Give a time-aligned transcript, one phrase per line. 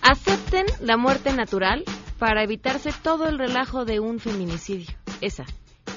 [0.01, 1.83] Acepten la muerte natural
[2.17, 4.87] para evitarse todo el relajo de un feminicidio.
[5.19, 5.43] Esa,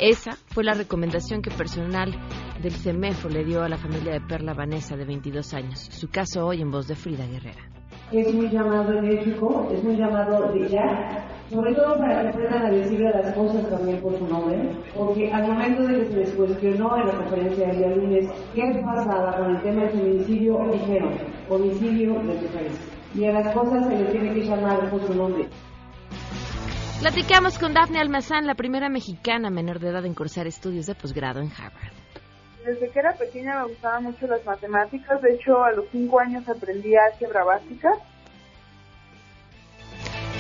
[0.00, 2.18] esa fue la recomendación que personal
[2.62, 5.80] del CEMEFO le dio a la familia de Perla Vanessa, de 22 años.
[5.90, 7.68] Su caso hoy en voz de Frida Guerrera.
[8.12, 12.70] Es muy llamado enérgico, es muy llamado de ya, sobre todo para que aprendan a
[12.70, 16.96] decirle las cosas también por su nombre, porque al momento de que se les cuestionó
[16.98, 22.14] en la conferencia del día lunes qué pasaba con el tema del feminicidio, dijeron, homicidio
[22.14, 22.92] de país.
[23.14, 25.48] Y a las cosas se les tiene que llamar por su nombre.
[27.00, 31.40] Platicamos con Daphne Almazán, la primera mexicana menor de edad en cursar estudios de posgrado
[31.40, 32.01] en Harvard.
[32.64, 35.20] Desde que era pequeña me gustaban mucho las matemáticas.
[35.20, 37.90] De hecho, a los cinco años aprendí álgebra básica.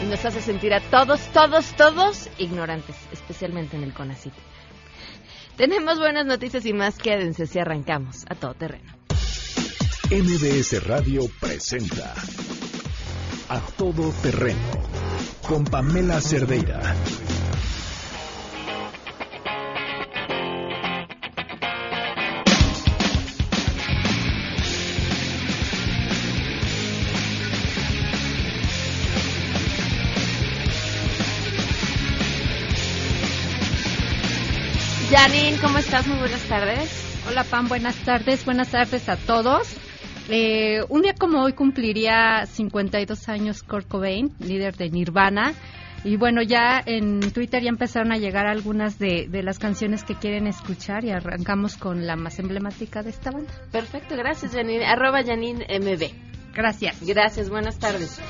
[0.02, 4.34] Y nos hace sentir a todos, todos, todos ignorantes, especialmente en el CONACYT.
[5.56, 6.98] Tenemos buenas noticias y más.
[6.98, 8.92] Quédense si arrancamos a todo terreno.
[10.10, 12.14] MBS Radio presenta
[13.48, 14.58] A Todo Terreno
[15.46, 16.80] con Pamela Cerdeira.
[35.22, 36.04] Janine, ¿cómo estás?
[36.08, 37.22] Muy buenas tardes.
[37.28, 39.68] Hola Pam, buenas tardes, buenas tardes a todos.
[40.28, 45.54] Eh, un día como hoy cumpliría 52 años Kurt Cobain, líder de Nirvana.
[46.02, 50.16] Y bueno, ya en Twitter ya empezaron a llegar algunas de, de, las canciones que
[50.16, 53.52] quieren escuchar y arrancamos con la más emblemática de esta banda.
[53.70, 54.84] Perfecto, gracias Janine.
[54.84, 56.52] Arroba Janine MB.
[56.52, 56.96] Gracias.
[57.00, 58.20] Gracias, buenas tardes.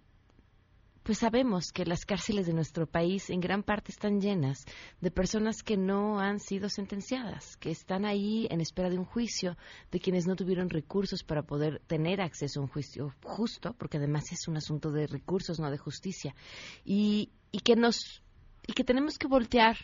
[1.03, 4.64] pues sabemos que las cárceles de nuestro país en gran parte están llenas
[5.00, 9.56] de personas que no han sido sentenciadas, que están ahí en espera de un juicio,
[9.91, 14.30] de quienes no tuvieron recursos para poder tener acceso a un juicio justo, porque además
[14.30, 16.36] es un asunto de recursos, no de justicia,
[16.84, 18.23] y, y que nos
[18.67, 19.77] y que tenemos que voltear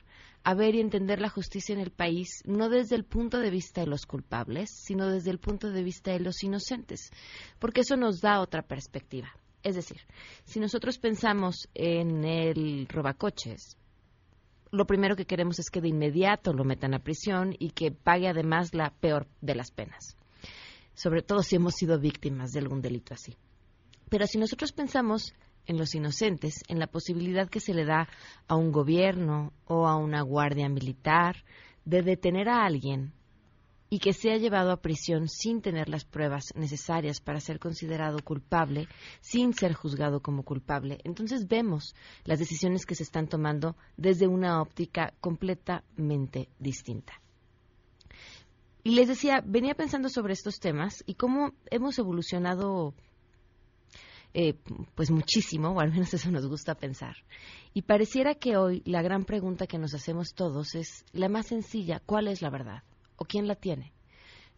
[0.45, 3.81] a ver y entender la justicia en el país no desde el punto de vista
[3.81, 7.11] de los culpables, sino desde el punto de vista de los inocentes,
[7.59, 9.29] porque eso nos da otra perspectiva.
[9.63, 10.01] Es decir,
[10.45, 13.77] si nosotros pensamos en el robacoches,
[14.71, 18.29] lo primero que queremos es que de inmediato lo metan a prisión y que pague
[18.29, 20.17] además la peor de las penas,
[20.95, 23.37] sobre todo si hemos sido víctimas de algún delito así.
[24.09, 25.35] Pero si nosotros pensamos
[25.69, 28.09] en los inocentes, en la posibilidad que se le da
[28.49, 31.45] a un gobierno o a una guardia militar
[31.85, 33.13] de detener a alguien
[33.91, 38.89] y que sea llevado a prisión sin tener las pruebas necesarias para ser considerado culpable,
[39.21, 40.99] sin ser juzgado como culpable.
[41.05, 41.95] Entonces vemos
[42.25, 47.15] las decisiones que se están tomando desde una óptica completamente distinta.
[48.85, 52.95] Y les decía, venía pensando sobre estos temas y cómo hemos evolucionado
[54.35, 54.55] eh,
[54.95, 57.17] pues muchísimo, o al menos eso nos gusta pensar.
[57.73, 62.01] Y pareciera que hoy la gran pregunta que nos hacemos todos es la más sencilla,
[62.05, 62.83] ¿cuál es la verdad?
[63.17, 63.93] ¿O quién la tiene?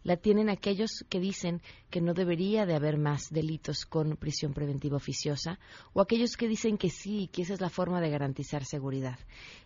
[0.03, 4.97] La tienen aquellos que dicen que no debería de haber más delitos con prisión preventiva
[4.97, 5.59] oficiosa
[5.93, 9.19] o aquellos que dicen que sí, que esa es la forma de garantizar seguridad.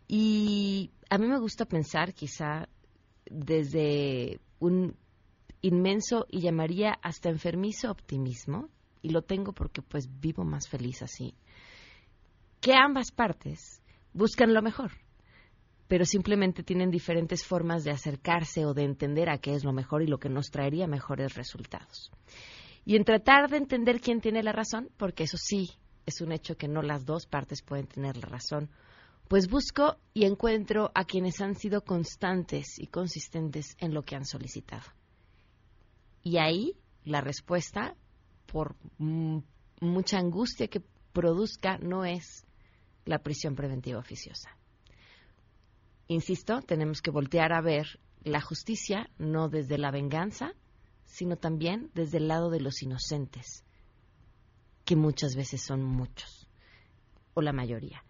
[0.07, 2.67] Y a mí me gusta pensar, quizá
[3.25, 4.95] desde un
[5.61, 8.69] inmenso y llamaría hasta enfermizo optimismo,
[9.05, 11.35] y lo tengo porque pues vivo más feliz así,
[12.59, 14.93] que ambas partes buscan lo mejor,
[15.87, 20.01] pero simplemente tienen diferentes formas de acercarse o de entender a qué es lo mejor
[20.01, 22.11] y lo que nos traería mejores resultados.
[22.83, 25.69] Y en tratar de entender quién tiene la razón, porque eso sí
[26.07, 28.71] es un hecho que no las dos partes pueden tener la razón,
[29.27, 34.25] pues busco y encuentro a quienes han sido constantes y consistentes en lo que han
[34.25, 34.85] solicitado.
[36.23, 37.95] Y ahí la respuesta,
[38.45, 38.75] por
[39.79, 40.81] mucha angustia que
[41.13, 42.45] produzca, no es
[43.05, 44.49] la prisión preventiva oficiosa.
[46.07, 50.53] Insisto, tenemos que voltear a ver la justicia no desde la venganza,
[51.05, 53.63] sino también desde el lado de los inocentes,
[54.83, 56.47] que muchas veces son muchos,
[57.33, 58.04] o la mayoría.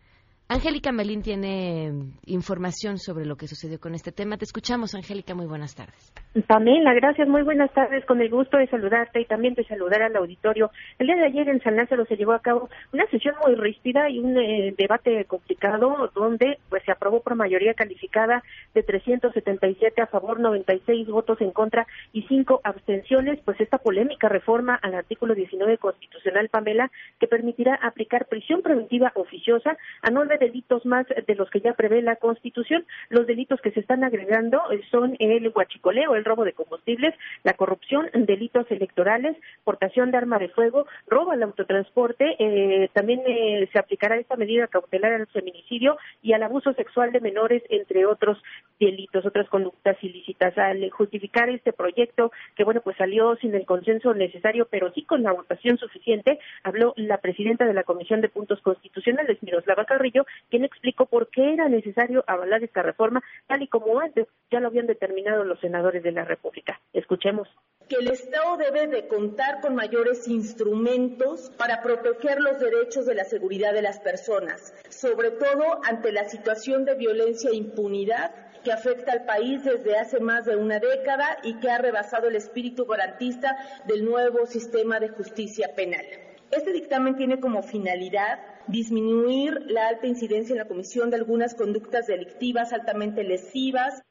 [0.47, 1.91] Angélica Melín tiene
[2.27, 4.37] información sobre lo que sucedió con este tema.
[4.37, 5.33] Te escuchamos, Angélica.
[5.33, 6.13] Muy buenas tardes.
[6.47, 7.27] Pamela, gracias.
[7.27, 8.05] Muy buenas tardes.
[8.05, 10.69] Con el gusto de saludarte y también de saludar al auditorio.
[10.99, 14.07] El día de ayer en San Lázaro se llevó a cabo una sesión muy ríspida
[14.07, 18.43] y un eh, debate complicado donde pues se aprobó por mayoría calificada
[18.75, 23.39] de 377 a favor, 96 votos en contra y 5 abstenciones.
[23.43, 29.75] Pues esta polémica reforma al artículo 19 constitucional, Pamela, que permitirá aplicar prisión preventiva oficiosa
[30.03, 32.85] a nueve delitos más de los que ya prevé la Constitución.
[33.09, 37.53] Los delitos que se están agregando eh, son el huachicoleo, el robo de combustibles, la
[37.53, 42.35] corrupción, delitos electorales, portación de arma de fuego, robo al autotransporte.
[42.39, 47.21] Eh, también eh, se aplicará esta medida cautelar al feminicidio y al abuso sexual de
[47.21, 48.41] menores, entre otros
[48.79, 50.57] delitos, otras conductas ilícitas.
[50.57, 55.23] Al justificar este proyecto, que bueno, pues salió sin el consenso necesario, pero sí con
[55.23, 60.65] la votación suficiente, habló la presidenta de la Comisión de Puntos Constitucionales, Miroslava Carrillo, quien
[60.65, 64.87] explicó por qué era necesario avalar esta reforma, tal y como antes ya lo habían
[64.87, 66.79] determinado los senadores de la República.
[66.93, 67.47] Escuchemos
[67.89, 73.25] que el Estado debe de contar con mayores instrumentos para proteger los derechos de la
[73.25, 78.33] seguridad de las personas, sobre todo ante la situación de violencia e impunidad
[78.63, 82.35] que afecta al país desde hace más de una década y que ha rebasado el
[82.35, 83.55] espíritu garantista
[83.85, 86.03] del nuevo sistema de justicia penal.
[86.49, 92.07] Este dictamen tiene como finalidad disminuir la alta incidencia en la comisión de algunas conductas
[92.07, 94.03] delictivas altamente lesivas.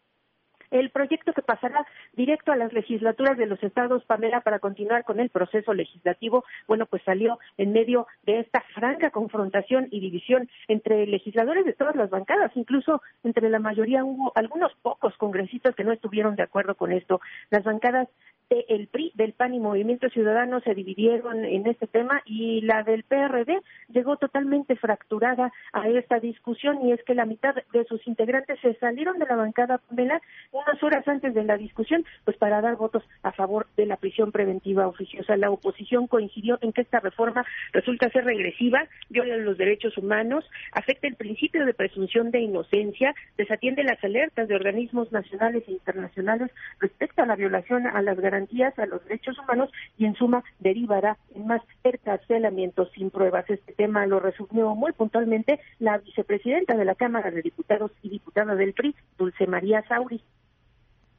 [0.74, 5.20] El proyecto que pasará directo a las legislaturas de los estados, Pamela, para continuar con
[5.20, 11.06] el proceso legislativo, bueno, pues salió en medio de esta franca confrontación y división entre
[11.06, 15.92] legisladores de todas las bancadas, incluso entre la mayoría hubo algunos pocos congresistas que no
[15.92, 17.20] estuvieron de acuerdo con esto.
[17.50, 18.08] Las bancadas
[18.50, 23.04] del PRI, del PAN y Movimiento Ciudadano se dividieron en este tema y la del
[23.04, 26.86] PRD llegó totalmente fracturada a esta discusión.
[26.86, 30.20] Y es que la mitad de sus integrantes se salieron de la bancada Pamela
[30.66, 34.32] unas horas antes de la discusión pues para dar votos a favor de la prisión
[34.32, 35.36] preventiva oficiosa.
[35.36, 41.06] La oposición coincidió en que esta reforma resulta ser regresiva, viola los derechos humanos, afecta
[41.06, 46.50] el principio de presunción de inocencia, desatiende las alertas de organismos nacionales e internacionales
[46.80, 51.16] respecto a la violación a las garantías a los derechos humanos y en suma derivará
[51.34, 53.48] en más encarcelamientos sin pruebas.
[53.48, 58.54] Este tema lo resumió muy puntualmente la vicepresidenta de la Cámara de Diputados y diputada
[58.54, 60.22] del PRI, Dulce María Sauri.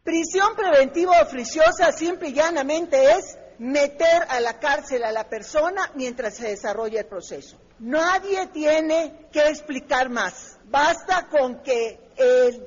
[0.05, 6.35] Prisión preventiva oficiosa simple y llanamente es meter a la cárcel a la persona mientras
[6.35, 7.57] se desarrolla el proceso.
[7.79, 10.59] Nadie tiene que explicar más.
[10.65, 12.11] Basta con que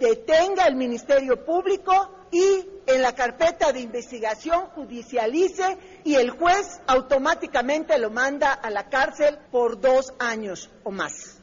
[0.00, 7.96] detenga el Ministerio Público y en la carpeta de investigación judicialice y el juez automáticamente
[8.00, 11.37] lo manda a la cárcel por dos años o más.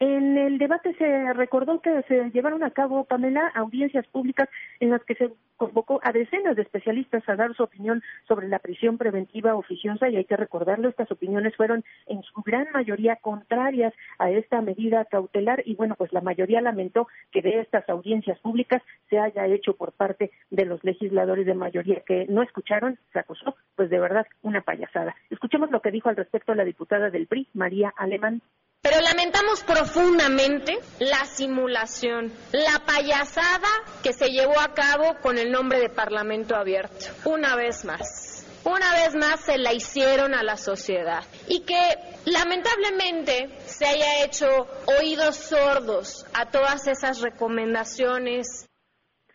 [0.00, 4.48] En el debate se recordó que se llevaron a cabo, Pamela, audiencias públicas
[4.80, 8.58] en las que se convocó a decenas de especialistas a dar su opinión sobre la
[8.58, 13.94] prisión preventiva oficiosa y hay que recordarlo, estas opiniones fueron en su gran mayoría contrarias
[14.18, 18.82] a esta medida cautelar y bueno, pues la mayoría lamentó que de estas audiencias públicas
[19.08, 23.54] se haya hecho por parte de los legisladores de mayoría que no escucharon, se acusó,
[23.76, 25.14] pues de verdad una payasada.
[25.30, 28.42] Escuchemos lo que dijo al respecto la diputada del PRI, María Alemán.
[28.84, 33.66] Pero lamentamos profundamente la simulación, la payasada
[34.02, 37.06] que se llevó a cabo con el nombre de Parlamento Abierto.
[37.24, 41.80] Una vez más, una vez más se la hicieron a la sociedad y que
[42.26, 44.66] lamentablemente se haya hecho
[45.00, 48.68] oídos sordos a todas esas recomendaciones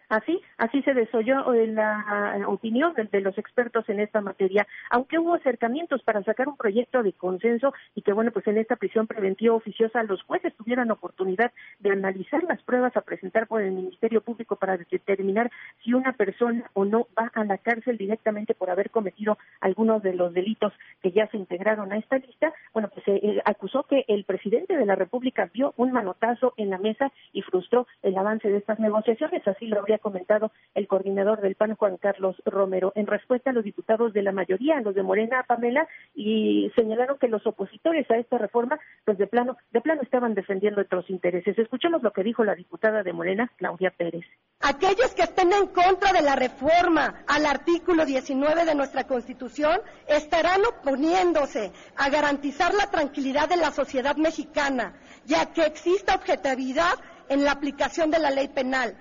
[0.10, 5.34] Así, así se desoyó en la opinión de, los expertos en esta materia, aunque hubo
[5.34, 9.56] acercamientos para sacar un proyecto de consenso y que, bueno, pues en esta prisión preventiva
[9.56, 14.58] oficiosa los jueces tuvieran oportunidad de analizar las pruebas a presentar por el Ministerio Público
[14.58, 15.50] para determinar
[15.84, 20.14] si una persona o no va a la cárcel directamente por haber cometido algunos de
[20.14, 22.54] los delitos que ya se integraron a esta lista.
[22.74, 26.70] Bueno, pues se eh, acusó que el presidente de la República vio un manotazo en
[26.70, 31.42] la mesa y frustró el avance de estas negociaciones, así lo habría comentado el coordinador
[31.42, 35.04] del PAN, Juan Carlos Romero, en respuesta a los diputados de la mayoría, los de
[35.04, 40.02] Morena, Pamela, y señalaron que los opositores a esta reforma, pues de plano, de plano
[40.02, 41.58] estaban defendiendo otros intereses.
[41.58, 44.26] Escuchemos lo que dijo la diputada de Morena, Claudia Pérez.
[44.62, 50.62] Aquellos que estén en contra de la reforma al artículo 19 de nuestra Constitución estarán
[50.66, 54.94] oponiéndose a garantizar la tranquilidad de la sociedad mexicana,
[55.26, 56.94] ya que exista objetividad
[57.30, 58.96] en la aplicación de la ley penal.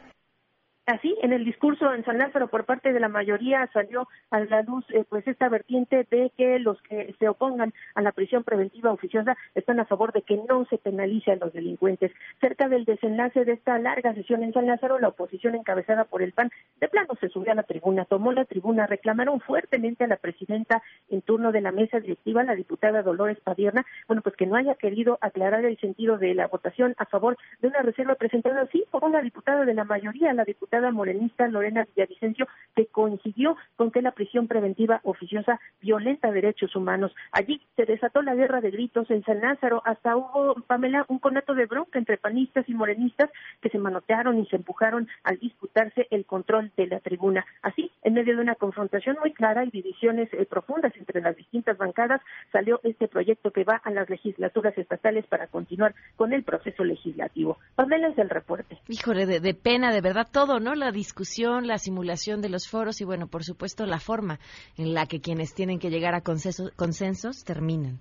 [0.88, 4.62] Así, en el discurso en San Lázaro por parte de la mayoría salió a la
[4.62, 8.90] luz eh, pues esta vertiente de que los que se opongan a la prisión preventiva
[8.90, 12.11] oficiosa están a favor de que no se penalice a los delincuentes.
[12.40, 16.33] Cerca del desenlace de esta larga sesión en San Lázaro, la oposición encabezada por el
[16.33, 20.16] PAN de plano se subió a la tribuna, tomó la tribuna, reclamaron fuertemente a la
[20.16, 24.57] presidenta en turno de la mesa directiva, la diputada Dolores Padierna, bueno, pues que no
[24.57, 28.87] haya querido aclarar el sentido de la votación a favor de una reserva presentada así
[28.90, 34.02] por una diputada de la mayoría, la diputada morenista Lorena Villavicencio, que coincidió con que
[34.02, 37.14] la prisión preventiva oficiosa violenta derechos humanos.
[37.32, 41.54] Allí se desató la guerra de gritos en San Lázaro, hasta hubo, Pamela, un conato
[41.54, 43.30] de bronca entre panistas y morenistas
[43.61, 47.44] que se manotearon y se empujaron al disputarse el control de la tribuna.
[47.62, 51.76] Así, en medio de una confrontación muy clara y divisiones eh, profundas entre las distintas
[51.76, 52.20] bancadas,
[52.52, 57.58] salió este proyecto que va a las legislaturas estatales para continuar con el proceso legislativo.
[57.75, 58.78] Pamela es el reporte.
[58.88, 60.68] Híjole, de, de pena, de verdad, todo, ¿no?
[60.75, 64.39] La discusión, la simulación de los foros y, bueno, por supuesto, la forma
[64.77, 68.01] en la que quienes tienen que llegar a consensos, consensos terminan.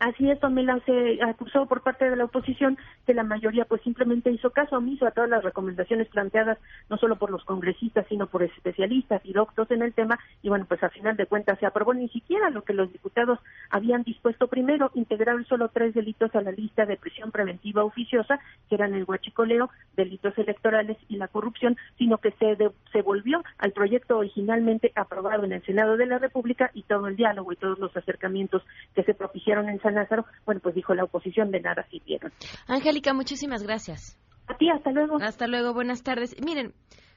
[0.00, 4.30] Así es, Pamela, se acusó por parte de la oposición que la mayoría pues simplemente
[4.30, 8.44] hizo caso omiso a todas las recomendaciones planteadas no solo por los congresistas, sino por
[8.44, 11.94] especialistas y doctos en el tema y bueno, pues a final de cuentas se aprobó
[11.94, 13.40] ni siquiera lo que los diputados
[13.70, 18.38] habían dispuesto primero, integrar solo tres delitos a la lista de prisión preventiva oficiosa,
[18.68, 22.56] que eran el huachicoleo, delitos electorales y la corrupción, sino que se,
[22.92, 27.16] se volvió al proyecto originalmente aprobado en el Senado de la República y todo el
[27.16, 28.62] diálogo y todos los acercamientos
[28.94, 32.32] que se propiciaron en Lázaro, bueno, pues dijo la oposición de nada sirvieron.
[32.66, 34.18] Angélica, muchísimas gracias.
[34.46, 35.18] A ti, hasta luego.
[35.20, 36.34] Hasta luego, buenas tardes.
[36.42, 36.72] Miren,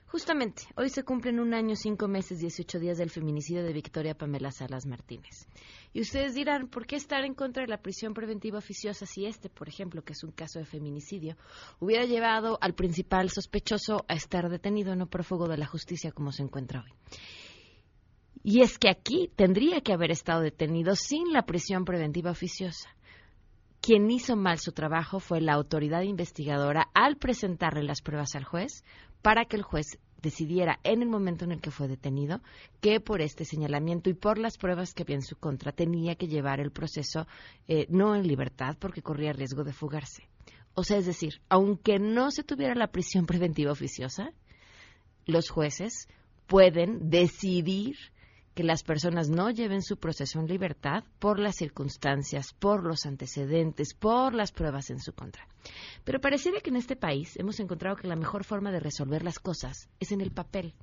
[0.07, 4.51] justamente, hoy se cumplen un año, cinco meses, dieciocho días del feminicidio de Victoria Pamela
[4.51, 5.47] Salas Martínez.
[5.93, 9.49] Y ustedes dirán, ¿por qué estar en contra de la prisión preventiva oficiosa si este,
[9.49, 11.37] por ejemplo, que es un caso de feminicidio,
[11.79, 16.43] hubiera llevado al principal sospechoso a estar detenido, no prófugo de la justicia como se
[16.43, 16.91] encuentra hoy?
[18.43, 22.89] Y es que aquí tendría que haber estado detenido sin la prisión preventiva oficiosa.
[23.81, 28.83] Quien hizo mal su trabajo fue la autoridad investigadora al presentarle las pruebas al juez
[29.21, 32.41] para que el juez decidiera en el momento en el que fue detenido
[32.79, 36.27] que por este señalamiento y por las pruebas que había en su contra tenía que
[36.27, 37.25] llevar el proceso
[37.67, 40.27] eh, no en libertad porque corría riesgo de fugarse.
[40.73, 44.31] O sea, es decir, aunque no se tuviera la prisión preventiva oficiosa,
[45.25, 46.07] los jueces
[46.47, 47.95] pueden decidir
[48.53, 53.93] que las personas no lleven su proceso en libertad por las circunstancias, por los antecedentes,
[53.93, 55.47] por las pruebas en su contra.
[56.03, 59.39] Pero pareciera que en este país hemos encontrado que la mejor forma de resolver las
[59.39, 60.73] cosas es en el papel.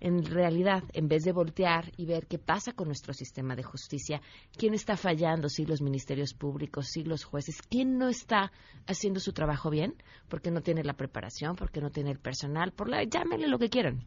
[0.00, 4.20] En realidad, en vez de voltear y ver qué pasa con nuestro sistema de justicia,
[4.56, 8.52] quién está fallando, si los ministerios públicos, si los jueces, quién no está
[8.86, 9.94] haciendo su trabajo bien,
[10.28, 13.70] porque no tiene la preparación, porque no tiene el personal, por la llámenle lo que
[13.70, 14.04] quieran.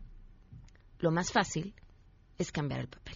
[0.99, 1.73] Lo más fácil
[2.39, 3.15] es cambiar el papel.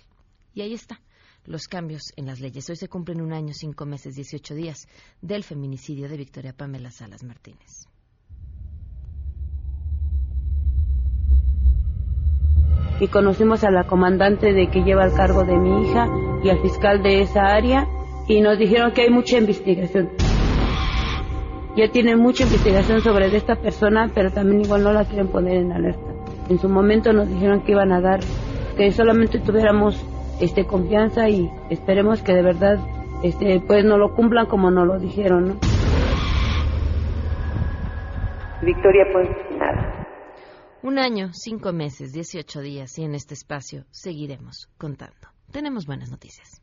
[0.53, 0.99] Y ahí está,
[1.45, 2.69] los cambios en las leyes.
[2.69, 4.87] Hoy se cumplen un año, cinco meses, dieciocho días
[5.21, 7.87] del feminicidio de Victoria Pamela Salas Martínez.
[12.99, 16.07] Y conocimos a la comandante de que lleva el cargo de mi hija
[16.43, 17.87] y al fiscal de esa área
[18.27, 20.11] y nos dijeron que hay mucha investigación.
[21.75, 25.71] Ya tienen mucha investigación sobre esta persona, pero también igual no la quieren poner en
[25.71, 26.13] alerta.
[26.49, 28.19] En su momento nos dijeron que iban a dar
[28.75, 30.03] que solamente tuviéramos
[30.39, 32.77] este confianza y esperemos que de verdad
[33.23, 35.59] este pues no lo cumplan como nos lo dijeron, ¿no?
[38.61, 39.27] Victoria, pues
[39.57, 40.07] nada.
[40.81, 45.29] Un año, cinco meses, dieciocho días y en este espacio seguiremos contando.
[45.51, 46.61] tenemos buenas noticias.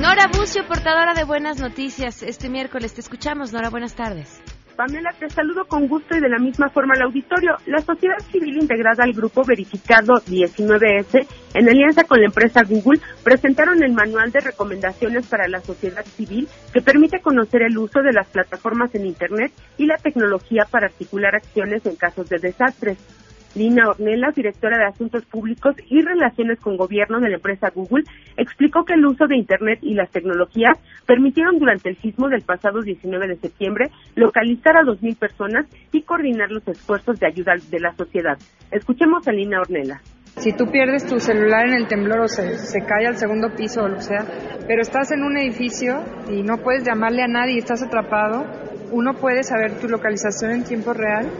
[0.00, 2.22] Nora Bucio, portadora de buenas noticias.
[2.22, 3.52] Este miércoles te escuchamos.
[3.52, 4.42] Nora, buenas tardes.
[4.76, 7.56] Pamela, te saludo con gusto y de la misma forma al auditorio.
[7.66, 13.82] La sociedad civil integrada al grupo verificado 19S, en alianza con la empresa Google, presentaron
[13.84, 18.26] el manual de recomendaciones para la sociedad civil que permite conocer el uso de las
[18.28, 22.98] plataformas en Internet y la tecnología para articular acciones en casos de desastres.
[23.54, 28.04] Lina Ornelas, directora de Asuntos Públicos y Relaciones con Gobierno de la empresa Google,
[28.36, 32.80] explicó que el uso de Internet y las tecnologías permitieron durante el sismo del pasado
[32.80, 37.94] 19 de septiembre localizar a 2.000 personas y coordinar los esfuerzos de ayuda de la
[37.94, 38.38] sociedad.
[38.70, 40.02] Escuchemos a Lina Ornelas.
[40.36, 43.88] Si tú pierdes tu celular en el temblor o se, cae al segundo piso o
[43.88, 44.26] lo sea,
[44.66, 48.44] pero estás en un edificio y no puedes llamarle a nadie y estás atrapado,
[48.90, 51.30] uno puede saber tu localización en tiempo real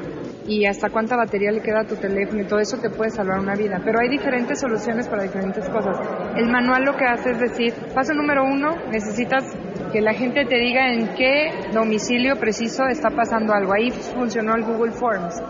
[0.46, 3.40] y hasta cuánta batería le queda a tu teléfono y todo eso te puede salvar
[3.40, 3.80] una vida.
[3.84, 5.98] Pero hay diferentes soluciones para diferentes cosas.
[6.36, 9.44] El manual lo que hace es decir, paso número uno, necesitas
[9.92, 13.72] que la gente te diga en qué domicilio preciso está pasando algo.
[13.72, 15.40] Ahí funcionó el Google Forms.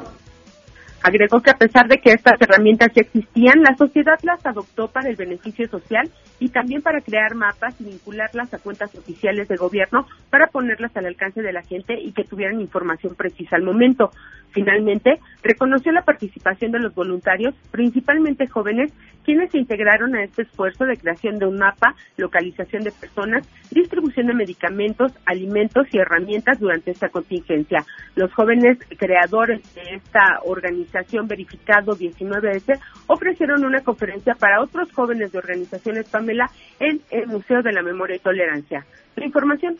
[1.06, 5.10] Agregó que a pesar de que estas herramientas ya existían, la sociedad las adoptó para
[5.10, 10.06] el beneficio social y también para crear mapas y vincularlas a cuentas oficiales de gobierno
[10.30, 14.12] para ponerlas al alcance de la gente y que tuvieran información precisa al momento.
[14.52, 18.90] Finalmente, reconoció la participación de los voluntarios, principalmente jóvenes,
[19.24, 24.28] quienes se integraron a este esfuerzo de creación de un mapa, localización de personas, distribución
[24.28, 27.84] de medicamentos, alimentos y herramientas durante esta contingencia.
[28.14, 30.93] Los jóvenes creadores de esta organización
[31.26, 37.72] verificado 19S ofrecieron una conferencia para otros jóvenes de organizaciones Pamela en el Museo de
[37.72, 38.84] la Memoria y Tolerancia.
[39.16, 39.76] La información.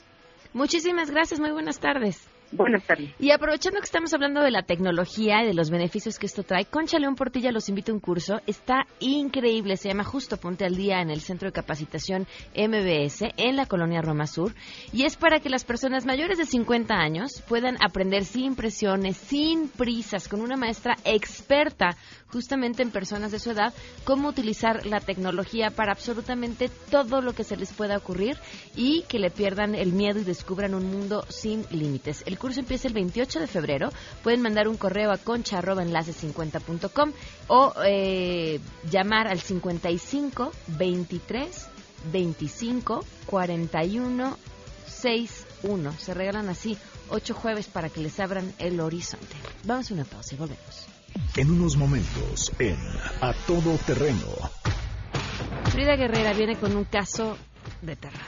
[0.53, 2.34] Muchísimas gracias, muy buenas tardes.
[2.55, 3.11] Buenas tardes.
[3.19, 6.67] Y aprovechando que estamos hablando de la tecnología y de los beneficios que esto trae,
[6.67, 8.41] Concha León Portilla los invita a un curso.
[8.47, 13.57] Está increíble, se llama Justo Ponte al Día en el Centro de Capacitación MBS en
[13.57, 14.55] la colonia Roma Sur.
[14.93, 19.69] Y es para que las personas mayores de 50 años puedan aprender sin presiones, sin
[19.69, 21.97] prisas, con una maestra experta
[22.35, 27.45] justamente en personas de su edad, cómo utilizar la tecnología para absolutamente todo lo que
[27.45, 28.37] se les pueda ocurrir
[28.75, 32.25] y que le pierdan el miedo y descubran un mundo sin límites.
[32.45, 33.89] Curso empieza el 28 de febrero.
[34.23, 37.13] Pueden mandar un correo a concha.enlace50.com
[37.49, 41.69] o eh, llamar al 55 23
[42.13, 44.39] 25 41
[44.87, 45.93] 61.
[45.99, 46.77] Se regalan así
[47.09, 49.37] ocho jueves para que les abran el horizonte.
[49.65, 50.87] Vamos a una pausa y volvemos.
[51.37, 52.77] En unos momentos, en
[53.23, 54.27] A Todo Terreno.
[55.71, 57.39] Frida Guerrera viene con un caso
[57.81, 58.21] de terror.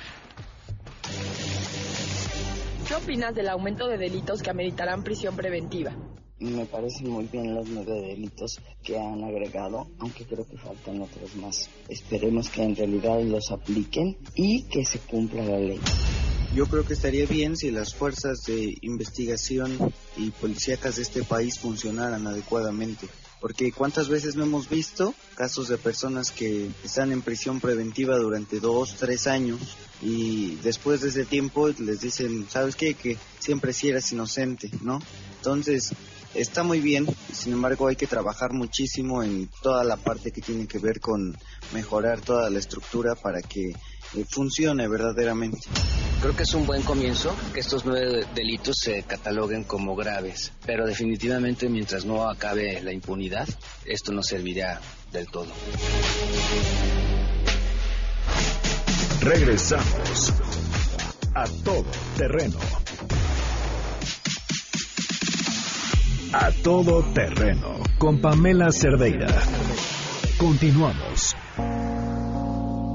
[2.87, 5.93] ¿Qué opinas del aumento de delitos que ameritarán prisión preventiva?
[6.39, 11.35] Me parecen muy bien los nueve delitos que han agregado, aunque creo que faltan otros
[11.35, 11.69] más.
[11.89, 15.81] Esperemos que en realidad los apliquen y que se cumpla la ley.
[16.55, 19.77] Yo creo que estaría bien si las fuerzas de investigación
[20.17, 23.09] y policíacas de este país funcionaran adecuadamente.
[23.41, 28.61] Porque cuántas veces no hemos visto casos de personas que están en prisión preventiva durante
[28.61, 29.61] dos, tres años
[30.03, 32.95] y después de ese tiempo les dicen, ¿sabes qué?
[32.95, 35.01] Que siempre si eras inocente, ¿no?
[35.37, 35.93] Entonces,
[36.37, 40.67] está muy bien, sin embargo hay que trabajar muchísimo en toda la parte que tiene
[40.67, 41.37] que ver con
[41.73, 45.59] mejorar toda la estructura para que eh, funcione verdaderamente.
[46.21, 50.87] Creo que es un buen comienzo que estos nueve delitos se cataloguen como graves, pero
[50.87, 53.49] definitivamente mientras no acabe la impunidad,
[53.85, 54.81] esto no servirá
[55.13, 55.53] del todo.
[59.21, 60.33] Regresamos
[61.35, 61.85] a todo
[62.17, 62.59] terreno.
[66.33, 69.29] A todo terreno con Pamela Cerdeira.
[70.39, 71.37] Continuamos.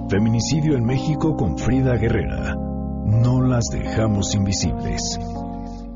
[0.09, 2.55] Feminicidio en México con Frida Guerrera.
[3.05, 5.17] No las dejamos invisibles.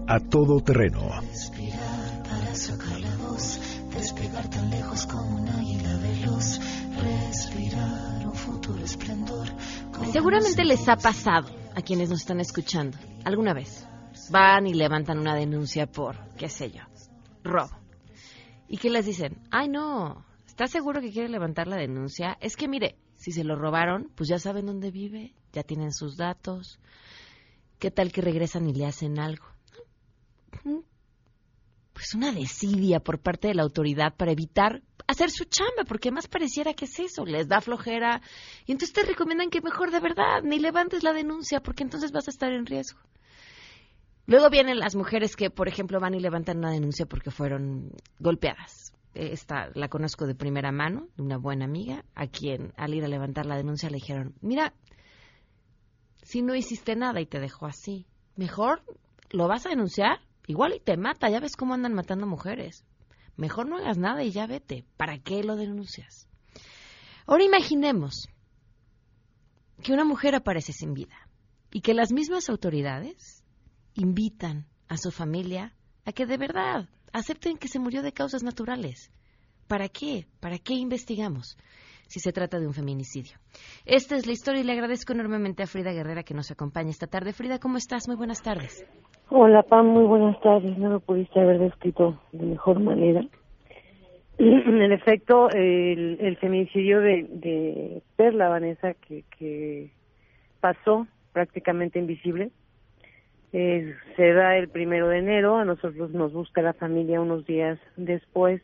[0.07, 1.01] A todo terreno.
[1.21, 3.59] Respirar para sacar la voz,
[3.93, 6.59] despegar tan lejos como un águila veloz,
[7.01, 9.47] respirar un futuro esplendor.
[10.11, 13.85] Seguramente les ha pasado a quienes nos están escuchando alguna vez.
[14.29, 16.81] Van y levantan una denuncia por, qué sé yo,
[17.45, 17.77] robo.
[18.67, 19.41] ¿Y qué les dicen?
[19.51, 22.37] Ay, no, ¿estás seguro que quiere levantar la denuncia?
[22.41, 26.17] Es que mire, si se lo robaron, pues ya saben dónde vive, ya tienen sus
[26.17, 26.79] datos.
[27.79, 29.45] ¿Qué tal que regresan y le hacen algo?
[31.93, 36.27] Pues una desidia por parte de la autoridad para evitar hacer su chamba, porque más
[36.27, 38.21] pareciera que es eso, les da flojera.
[38.65, 42.27] Y entonces te recomiendan que mejor de verdad ni levantes la denuncia, porque entonces vas
[42.27, 42.99] a estar en riesgo.
[44.27, 48.93] Luego vienen las mujeres que, por ejemplo, van y levantan una denuncia porque fueron golpeadas.
[49.13, 53.07] esta la conozco de primera mano, de una buena amiga, a quien al ir a
[53.07, 54.73] levantar la denuncia le dijeron, mira,
[56.23, 58.81] si no hiciste nada y te dejó así, mejor
[59.29, 62.83] lo vas a denunciar, igual y te mata, ya ves cómo andan matando mujeres.
[63.37, 64.85] Mejor no hagas nada y ya vete.
[64.97, 66.27] ¿Para qué lo denuncias?
[67.27, 68.27] Ahora imaginemos
[69.83, 71.29] que una mujer aparece sin vida
[71.71, 73.44] y que las mismas autoridades
[73.95, 75.73] invitan a su familia
[76.05, 79.11] a que de verdad acepten que se murió de causas naturales.
[79.67, 80.27] ¿Para qué?
[80.39, 81.57] ¿Para qué investigamos?
[82.07, 83.37] si se trata de un feminicidio.
[83.85, 87.07] Esta es la historia y le agradezco enormemente a Frida Guerrera que nos acompaña esta
[87.07, 87.33] tarde.
[87.33, 88.07] Frida, ¿cómo estás?
[88.07, 88.85] Muy buenas tardes.
[89.29, 90.77] Hola, Pam, muy buenas tardes.
[90.77, 93.21] No lo pudiste haber descrito de mejor manera.
[94.37, 99.91] En efecto, el, feminicidio de, Perla, Vanessa, que, que
[100.59, 102.51] pasó prácticamente invisible,
[103.53, 107.79] eh, se da el primero de enero, a nosotros nos busca la familia unos días
[107.95, 108.61] después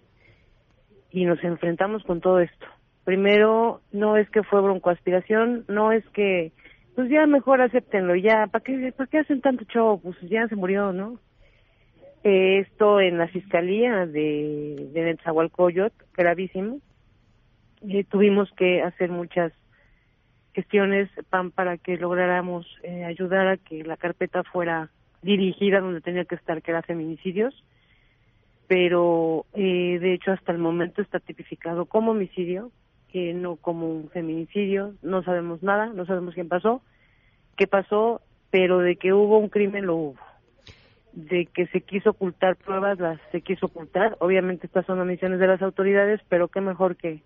[1.11, 2.65] y nos enfrentamos con todo esto.
[3.03, 6.51] Primero, no es que fue broncoaspiración, no es que,
[6.95, 9.99] pues ya mejor acéptenlo, ya, ¿para qué, ¿para qué hacen tanto show?
[10.01, 11.19] Pues ya se murió, ¿no?
[12.23, 16.79] Eh, esto en la fiscalía de, de Netzahualcoyot, gravísimo.
[17.87, 19.51] Eh, tuvimos que hacer muchas
[20.53, 24.89] gestiones PAN para que lográramos eh, ayudar a que la carpeta fuera
[25.21, 27.63] dirigida donde tenía que estar, que era feminicidios,
[28.67, 32.71] pero eh, de hecho hasta el momento está tipificado como homicidio
[33.11, 36.81] que no como un feminicidio, no sabemos nada, no sabemos quién pasó,
[37.57, 40.15] qué pasó, pero de que hubo un crimen lo hubo.
[41.11, 44.15] De que se quiso ocultar pruebas, las se quiso ocultar.
[44.19, 47.21] Obviamente estas son omisiones de las autoridades, pero qué mejor que,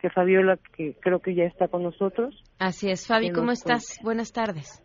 [0.00, 2.42] que Fabiola, que creo que ya está con nosotros.
[2.58, 3.06] Así es.
[3.06, 3.98] Fabi, ¿cómo estás?
[4.02, 4.82] Buenas tardes.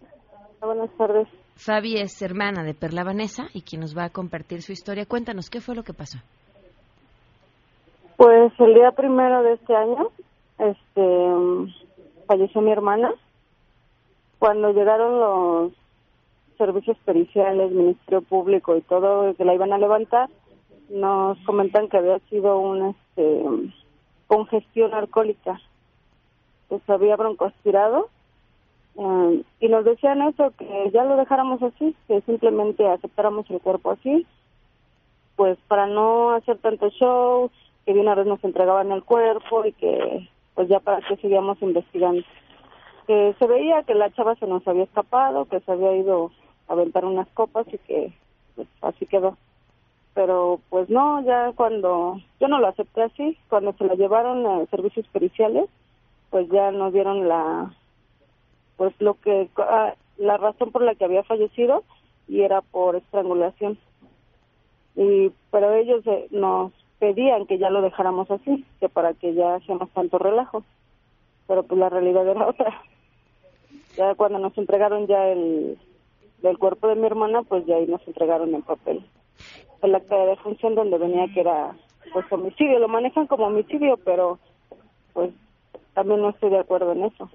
[0.62, 1.28] Buenas tardes.
[1.56, 5.06] Fabi es hermana de Perla Vanessa y quien nos va a compartir su historia.
[5.06, 6.20] Cuéntanos, ¿qué fue lo que pasó?
[8.18, 10.10] Pues el día primero de este año
[10.60, 11.82] este
[12.28, 13.14] falleció mi hermana
[14.40, 15.74] cuando llegaron los
[16.58, 20.30] servicios periciales, Ministerio Público y todo que la iban a levantar,
[20.90, 23.44] nos comentan que había sido una este,
[24.28, 25.60] congestión alcohólica,
[26.70, 28.10] que se había broncoaspirado
[28.98, 33.92] eh, y nos decían eso, que ya lo dejáramos así, que simplemente aceptáramos el cuerpo
[33.92, 34.26] así,
[35.36, 37.52] pues para no hacer tanto show,
[37.86, 41.62] que de una vez nos entregaban el cuerpo y que pues ya para que sigamos
[41.62, 42.24] investigando.
[43.06, 46.32] Que se veía que la chava se nos había escapado, que se había ido
[46.68, 48.14] a aventar unas copas y que
[48.56, 49.38] pues, así quedó.
[50.16, 54.66] Pero pues no, ya cuando yo no lo acepté así, cuando se la llevaron a
[54.68, 55.70] servicios periciales,
[56.32, 57.76] pues ya nos dieron la
[58.78, 61.84] pues lo que ah, la razón por la que había fallecido
[62.30, 63.78] y era por estrangulación.
[64.96, 69.56] Y pero ellos eh, nos pedían que ya lo dejáramos así, que para que ya
[69.56, 70.64] hacíamos tanto relajo.
[71.46, 72.82] Pero pues la realidad era otra.
[73.98, 75.78] Ya cuando nos entregaron ya el
[76.42, 79.06] del cuerpo de mi hermana, pues ya ahí nos entregaron el papel.
[79.82, 81.76] El acta de defunción donde venía que era
[82.14, 84.40] pues homicidio, lo manejan como homicidio, pero
[85.14, 85.34] pues
[85.94, 87.30] también no estoy de acuerdo en eso.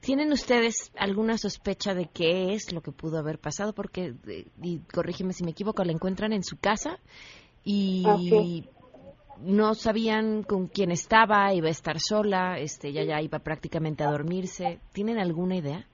[0.00, 3.74] ¿Tienen ustedes alguna sospecha de qué es lo que pudo haber pasado?
[3.74, 6.98] Porque, eh, y corrígeme si me equivoco, la encuentran en su casa
[7.62, 8.02] y
[9.42, 14.10] no sabían con quién estaba, iba a estar sola, este, ya ya iba prácticamente a
[14.10, 14.80] dormirse.
[14.92, 15.86] ¿Tienen alguna idea?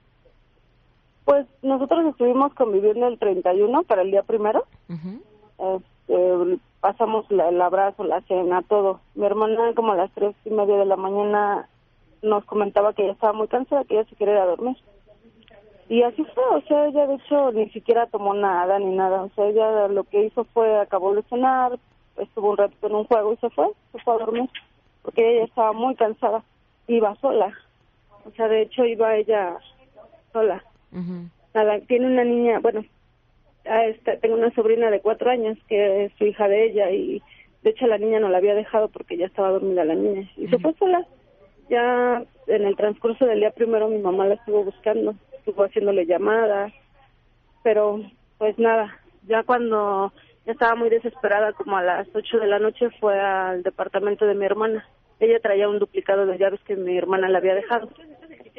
[1.27, 4.63] Pues nosotros estuvimos conviviendo el 31 para el día primero.
[4.87, 9.01] este, pasamos el abrazo, la cena, todo.
[9.13, 11.67] Mi hermana como a las tres y media de la mañana
[12.21, 14.77] nos comentaba que ella estaba muy cansada, que ella se quería ir a dormir.
[15.89, 19.29] Y así fue, o sea, ella de hecho ni siquiera tomó nada ni nada, o
[19.35, 21.77] sea, ella lo que hizo fue acabó de cenar,
[22.15, 24.49] estuvo un ratito en un juego y se fue, se fue a dormir,
[25.01, 26.41] porque ella estaba muy cansada,
[26.87, 27.53] iba sola,
[28.25, 29.57] o sea, de hecho iba ella
[30.31, 30.63] sola.
[31.87, 32.85] Tiene una niña, bueno,
[34.21, 37.21] tengo una sobrina de cuatro años que es su hija de ella y
[37.63, 40.47] de hecho la niña no la había dejado porque ya estaba dormida la niña y
[40.47, 41.05] se fue sola.
[41.69, 45.15] Ya en el transcurso del día primero mi mamá la estuvo buscando
[45.47, 46.73] estuvo haciéndole llamadas,
[47.63, 48.01] pero
[48.37, 50.11] pues nada, ya cuando
[50.45, 54.35] ya estaba muy desesperada, como a las 8 de la noche, fue al departamento de
[54.35, 54.87] mi hermana.
[55.19, 57.89] Ella traía un duplicado de llaves que mi hermana le había dejado.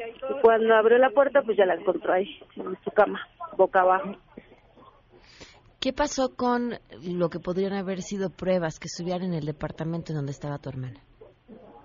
[0.07, 4.15] Y cuando abrió la puerta, pues ya la encontró ahí, en su cama, boca abajo.
[5.79, 10.17] ¿Qué pasó con lo que podrían haber sido pruebas que estuvieran en el departamento en
[10.17, 10.99] donde estaba tu hermana?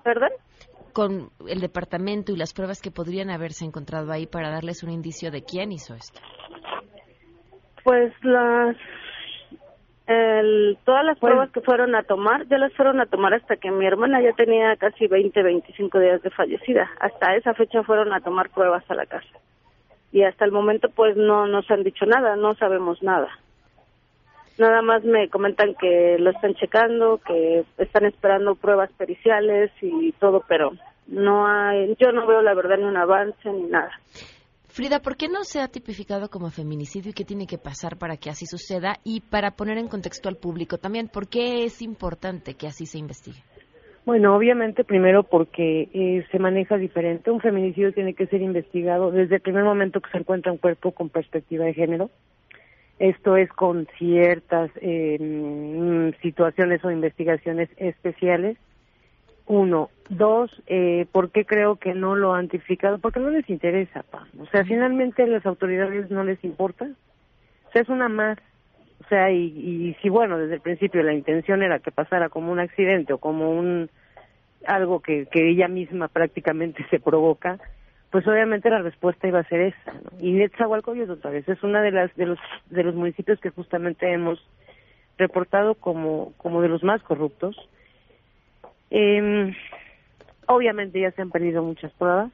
[0.03, 0.31] ¿Perdón?
[0.95, 5.31] con el departamento y las pruebas que podrían haberse encontrado ahí para darles un indicio
[5.31, 6.21] de quién hizo esto?
[7.83, 8.77] Pues las
[10.07, 13.71] El, todas las pruebas que fueron a tomar, ya las fueron a tomar hasta que
[13.71, 16.91] mi hermana ya tenía casi 20, 25 días de fallecida.
[17.01, 19.39] Hasta esa fecha fueron a tomar pruebas a la casa.
[20.13, 23.29] Y hasta el momento pues no nos han dicho nada, no sabemos nada.
[24.59, 30.45] Nada más me comentan que lo están checando, que están esperando pruebas periciales y todo,
[30.47, 30.73] pero
[31.09, 33.91] no hay, yo no veo la verdad ni un avance ni nada.
[34.75, 38.17] Frida, ¿por qué no se ha tipificado como feminicidio y qué tiene que pasar para
[38.17, 38.97] que así suceda?
[39.05, 42.99] Y para poner en contexto al público también, ¿por qué es importante que así se
[42.99, 43.39] investigue?
[44.05, 47.31] Bueno, obviamente primero porque eh, se maneja diferente.
[47.31, 50.91] Un feminicidio tiene que ser investigado desde el primer momento que se encuentra un cuerpo
[50.91, 52.11] con perspectiva de género.
[52.99, 58.59] Esto es con ciertas eh, situaciones o investigaciones especiales.
[59.47, 59.91] Uno.
[60.09, 62.99] Dos, eh, ¿por qué creo que no lo han tipificado?
[62.99, 64.27] Porque no les interesa, pa.
[64.39, 66.87] O sea, finalmente a las autoridades no les importa.
[67.69, 68.39] O sea, es una más.
[69.05, 72.53] O sea, y, y si bueno, desde el principio la intención era que pasara como
[72.53, 73.91] un accidente o como un
[74.67, 77.59] algo que, que ella misma prácticamente se provoca,
[78.11, 79.93] pues obviamente la respuesta iba a ser esa.
[79.93, 80.21] ¿no?
[80.21, 82.39] Y Netzahualcóyotl otra vez es una de las de los
[82.71, 84.39] de los municipios que justamente hemos
[85.19, 87.57] reportado como como de los más corruptos.
[88.97, 89.53] Eh,
[90.47, 92.31] obviamente ya se han perdido muchas pruebas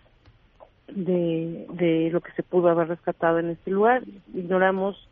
[0.89, 4.03] de, de lo que se pudo haber rescatado en este lugar.
[4.35, 5.09] Ignoramos,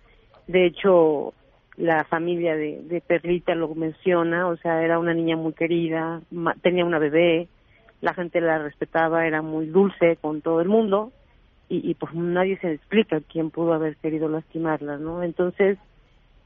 [0.47, 1.33] de hecho,
[1.79, 6.85] la familia de, Perlita lo menciona, o sea, era una niña muy querida, ma- tenía
[6.85, 7.49] una bebé,
[8.03, 11.13] la gente la respetaba, era muy dulce con todo el mundo
[11.71, 15.23] y, y pues nadie se explica quién pudo haber querido lastimarla, ¿no?
[15.23, 15.79] Entonces,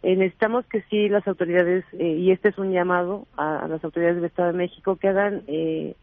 [0.03, 3.85] eh, necesitamos que sí las autoridades, eh, y este es un llamado a, a las
[3.85, 5.95] autoridades del Estado de México, que hagan eh,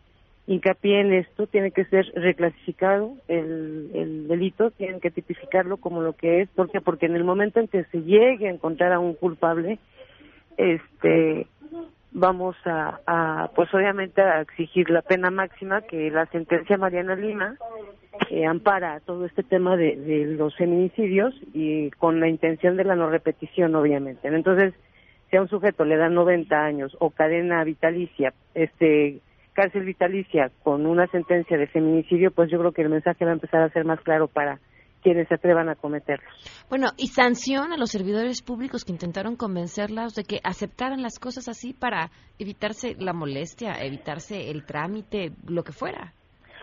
[0.48, 6.14] hincapié en esto, tiene que ser reclasificado el, el delito, tienen que tipificarlo como lo
[6.14, 6.82] que es, ¿por qué?
[6.82, 9.80] Porque en el momento en que se llegue a encontrar a un culpable,
[10.58, 11.48] este
[12.12, 17.56] vamos a, a pues obviamente a exigir la pena máxima que la sentencia Mariana Lima
[18.30, 22.96] eh, ampara todo este tema de, de los feminicidios y con la intención de la
[22.96, 24.74] no repetición obviamente entonces
[25.30, 29.20] si a un sujeto le dan 90 años o cadena vitalicia este
[29.54, 33.36] cárcel vitalicia con una sentencia de feminicidio pues yo creo que el mensaje va a
[33.36, 34.60] empezar a ser más claro para
[35.02, 36.30] quienes se atrevan a cometerlos
[36.70, 41.48] Bueno, y sanción a los servidores públicos que intentaron convencerlas de que aceptaran las cosas
[41.48, 46.14] así para evitarse la molestia, evitarse el trámite, lo que fuera.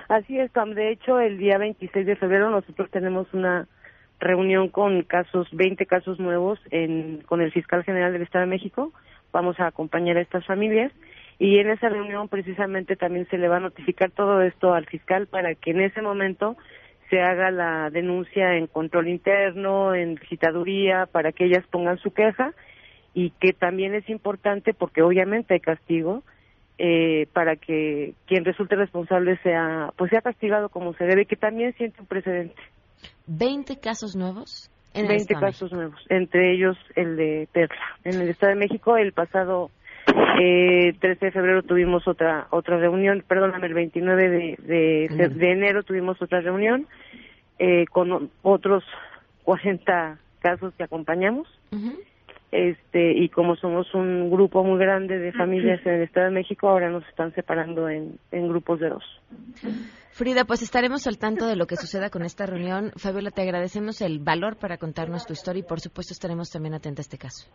[0.09, 0.75] Así es, Pam.
[0.75, 3.67] De hecho, el día 26 de febrero nosotros tenemos una
[4.21, 8.93] reunión con casos, 20 casos nuevos en, con el fiscal general del Estado de México.
[9.33, 10.93] Vamos a acompañar a estas familias
[11.39, 15.27] y en esa reunión precisamente también se le va a notificar todo esto al fiscal
[15.27, 16.57] para que en ese momento
[17.11, 22.53] se haga la denuncia en control interno, en citaduría, para que ellas pongan su queja
[23.15, 26.23] y que también es importante porque obviamente hay castigo
[26.79, 31.73] eh, para que quien resulte responsable sea pues sea castigado como se debe que también
[31.75, 32.61] siente un precedente.
[33.27, 37.99] 20 casos nuevos en el 20 Estado de casos nuevos entre ellos el de Perla
[38.05, 39.71] en el Estado de México el pasado
[40.41, 46.21] eh, 13 de febrero tuvimos otra otra reunión perdóname el 29 de, de, enero tuvimos
[46.21, 46.87] otra reunión
[47.59, 48.85] eh, con otros
[49.45, 51.49] 40 casos que acompañamos.
[52.53, 56.69] Este y como somos un grupo muy grande de familias en el Estado de México
[56.69, 59.05] ahora nos están separando en, en grupos de dos
[60.17, 62.91] Frida, pues estaremos al tanto de lo que suceda con esta reunión.
[62.97, 67.01] Fabiola, te agradecemos el valor para contarnos tu historia y por supuesto estaremos también atentos
[67.01, 67.47] a este caso.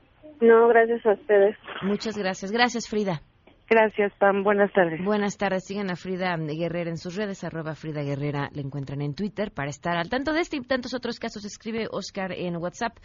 [0.42, 1.58] No, gracias a ustedes.
[1.82, 2.52] Muchas gracias.
[2.52, 3.24] Gracias, Frida.
[3.72, 4.44] Gracias, Pam.
[4.44, 5.02] Buenas tardes.
[5.02, 5.64] Buenas tardes.
[5.64, 8.50] Sigan a Frida Guerrera en sus redes, arroba Frida Guerrera.
[8.52, 11.46] Le encuentran en Twitter para estar al tanto de este y tantos otros casos.
[11.46, 12.98] Escribe Oscar en WhatsApp.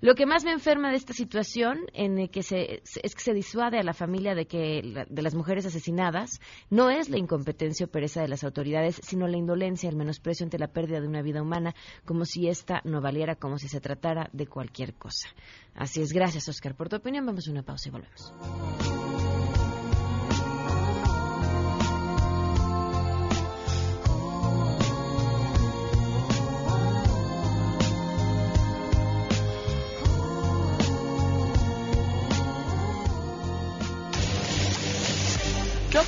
[0.00, 3.34] Lo que más me enferma de esta situación en el que se, es que se
[3.34, 6.38] disuade a la familia de, que, de las mujeres asesinadas
[6.70, 10.56] no es la incompetencia o pereza de las autoridades, sino la indolencia, el menosprecio ante
[10.56, 14.30] la pérdida de una vida humana, como si esta no valiera, como si se tratara
[14.32, 15.30] de cualquier cosa.
[15.74, 16.12] Así es.
[16.12, 17.26] Gracias, Oscar, por tu opinión.
[17.26, 19.01] Vamos a una pausa y volvemos.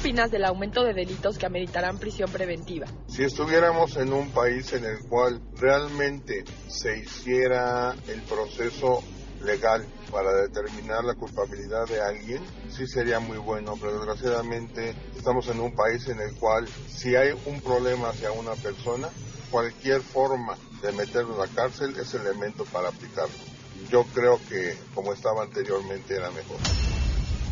[0.04, 2.86] Opinas del aumento de delitos que ameritarán prisión preventiva?
[3.08, 9.02] Si estuviéramos en un país en el cual realmente se hiciera el proceso
[9.40, 15.60] legal para determinar la culpabilidad de alguien, sí sería muy bueno, pero desgraciadamente estamos en
[15.60, 19.08] un país en el cual si hay un problema hacia una persona,
[19.50, 23.38] cualquier forma de meterlo en la cárcel es elemento para aplicarlo.
[23.90, 26.58] yo creo que como estaba anteriormente era mejor.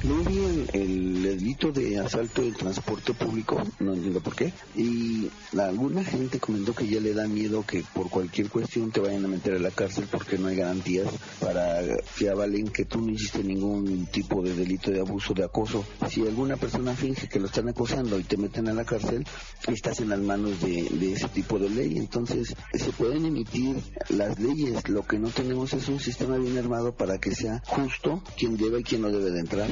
[0.04, 4.52] Muy bien, el delito de asalto del transporte público, no entiendo por qué.
[4.74, 9.24] Y alguna gente comentó que ya le da miedo que por cualquier cuestión te vayan
[9.24, 11.06] a meter a la cárcel porque no hay garantías
[11.40, 11.80] para
[12.18, 15.84] que avalen que tú no hiciste ningún tipo de delito de abuso, de acoso.
[16.08, 19.24] Si alguna persona finge que lo están acosando y te meten a la cárcel,
[19.68, 21.96] estás en las manos de, de ese tipo de ley.
[21.96, 23.76] Entonces, se pueden emitir
[24.08, 24.88] las leyes.
[24.88, 28.80] Lo que no tenemos es un sistema bien armado para que sea justo quien debe
[28.80, 29.68] y quien no debe de entrar.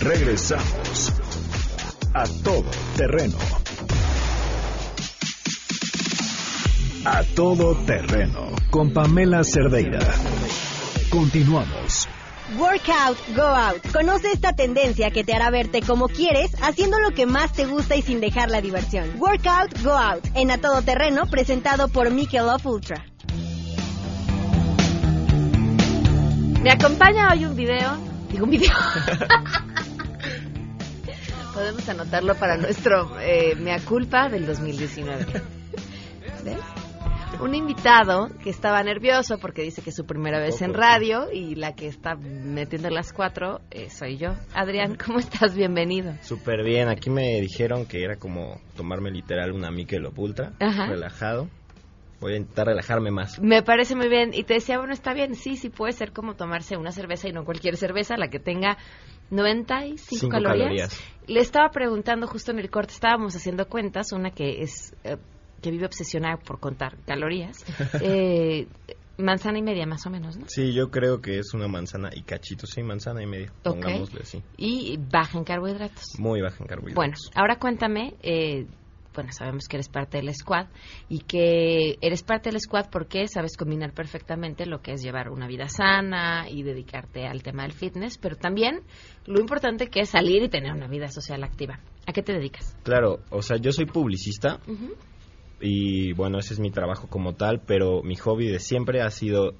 [0.00, 1.12] Regresamos
[2.12, 3.38] a todo terreno.
[7.04, 10.00] A todo terreno con Pamela Cerdeira.
[11.10, 12.08] Continuamos.
[12.58, 13.86] Workout, go out.
[13.92, 17.96] Conoce esta tendencia que te hará verte como quieres, haciendo lo que más te gusta
[17.96, 19.20] y sin dejar la diversión.
[19.20, 20.26] Workout, go out.
[20.34, 23.11] En A Todo Terreno, presentado por Michelob Ultra.
[26.62, 27.96] Me acompaña hoy un video.
[28.30, 28.70] Digo, un video.
[31.54, 35.26] Podemos anotarlo para nuestro eh, Mea Culpa del 2019.
[36.44, 36.56] ¿Ves?
[37.40, 41.56] Un invitado que estaba nervioso porque dice que es su primera vez en radio y
[41.56, 44.34] la que está metiendo las cuatro eh, soy yo.
[44.54, 45.54] Adrián, ¿cómo estás?
[45.56, 46.14] Bienvenido.
[46.22, 46.88] Súper bien.
[46.88, 50.86] Aquí me dijeron que era como tomarme literal una Michelob Ultra, Ajá.
[50.86, 51.48] relajado.
[52.22, 53.40] Voy a intentar relajarme más.
[53.40, 54.30] Me parece muy bien.
[54.32, 57.32] Y te decía, bueno, está bien, sí, sí puede ser como tomarse una cerveza y
[57.32, 58.78] no cualquier cerveza, la que tenga
[59.30, 60.58] 95 Cinco calorías.
[60.62, 61.00] calorías.
[61.26, 65.16] Le estaba preguntando justo en el corte, estábamos haciendo cuentas, una que es eh,
[65.60, 67.56] que vive obsesionada por contar calorías.
[68.00, 68.68] Eh,
[69.18, 70.46] manzana y media más o menos, ¿no?
[70.48, 72.66] Sí, yo creo que es una manzana y cachito.
[72.66, 73.52] Sí, manzana y media.
[73.62, 74.42] Pongámosle así.
[74.56, 76.04] Y baja en carbohidratos.
[76.18, 76.94] Muy baja en carbohidratos.
[76.96, 78.66] Bueno, ahora cuéntame, eh,
[79.14, 80.66] bueno, sabemos que eres parte del squad
[81.08, 85.46] y que eres parte del squad porque sabes combinar perfectamente lo que es llevar una
[85.46, 88.80] vida sana y dedicarte al tema del fitness, pero también
[89.26, 91.80] lo importante que es salir y tener una vida social activa.
[92.06, 92.76] ¿A qué te dedicas?
[92.82, 94.60] Claro, o sea, yo soy publicista
[95.60, 99.54] y bueno, ese es mi trabajo como tal, pero mi hobby de siempre ha sido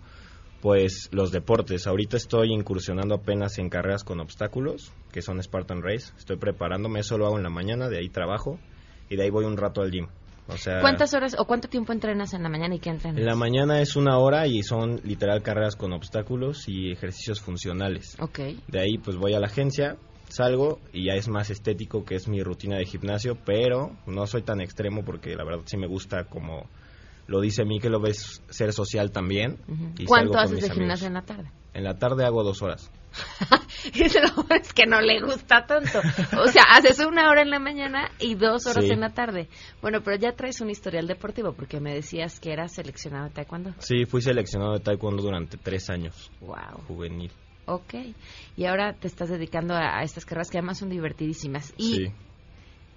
[0.61, 1.87] pues los deportes.
[1.87, 6.12] Ahorita estoy incursionando apenas en carreras con obstáculos, que son Spartan Race.
[6.17, 8.59] Estoy preparándome, eso lo hago en la mañana, de ahí trabajo
[9.12, 10.07] y de ahí voy un rato al gym.
[10.48, 13.18] O sea, ¿Cuántas horas o cuánto tiempo entrenas en la mañana y qué entrenas?
[13.18, 18.16] en la mañana es una hora y son literal carreras con obstáculos y ejercicios funcionales.
[18.20, 18.38] Ok.
[18.66, 19.96] De ahí pues voy a la agencia,
[20.29, 24.42] salgo y ya es más estético que es mi rutina de gimnasio, pero no soy
[24.42, 26.66] tan extremo porque la verdad sí me gusta como
[27.29, 29.59] lo dice mí que lo ves ser social también.
[29.96, 30.77] y salgo ¿Cuánto con haces de amigos.
[30.79, 31.51] gimnasia en la tarde?
[31.75, 32.90] En la tarde hago dos horas.
[34.09, 36.01] Se lo es que no le gusta tanto.
[36.40, 38.90] O sea, haces una hora en la mañana y dos horas Sí.
[38.92, 39.48] en la tarde.
[39.81, 43.75] Bueno, pero ya traes un historial deportivo porque me decías que eras seleccionado de taekwondo.
[43.79, 46.31] Sí, fui seleccionado de taekwondo durante tres años.
[46.40, 46.83] Wow.
[46.88, 47.31] Juvenil.
[47.66, 47.94] Ok.
[48.57, 51.72] Y ahora te estás dedicando a, a estas carreras que además son divertidísimas.
[51.77, 52.07] Y Sí.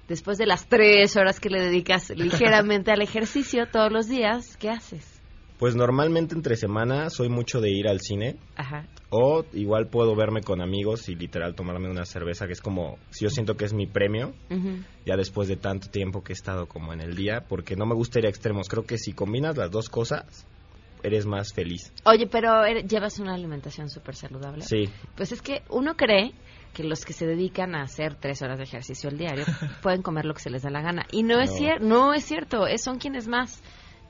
[0.08, 4.69] después de las tres horas que le dedicas ligeramente al ejercicio todos los días, ¿qué
[4.69, 5.21] haces?
[5.60, 8.36] Pues normalmente entre semana soy mucho de ir al cine.
[8.58, 8.86] Ajá.
[9.17, 13.23] O igual puedo verme con amigos y literal tomarme una cerveza, que es como, si
[13.23, 14.34] yo siento que es mi premio,
[15.06, 17.95] ya después de tanto tiempo que he estado como en el día, porque no me
[17.95, 18.67] gusta ir a extremos.
[18.67, 20.45] Creo que si combinas las dos cosas,
[21.01, 21.93] eres más feliz.
[22.04, 24.63] Oye, pero er- llevas una alimentación súper saludable.
[24.63, 26.34] Sí, Pues es que uno cree
[26.73, 29.45] que los que se dedican a hacer tres horas de ejercicio al diario
[29.82, 31.06] pueden comer lo que se les da la gana.
[31.12, 33.62] Y no, es cierto, no es cierto, es- son quienes más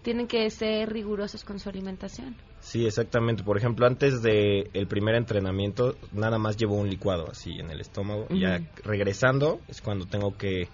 [0.02, 2.36] tienen que ser rigurosos con su alimentación.
[2.66, 3.44] Sí, exactamente.
[3.44, 7.82] Por ejemplo, antes de el primer entrenamiento, nada más llevo un licuado así en el
[7.82, 8.28] estómago.
[8.30, 10.68] Y ya regresando es cuando tengo que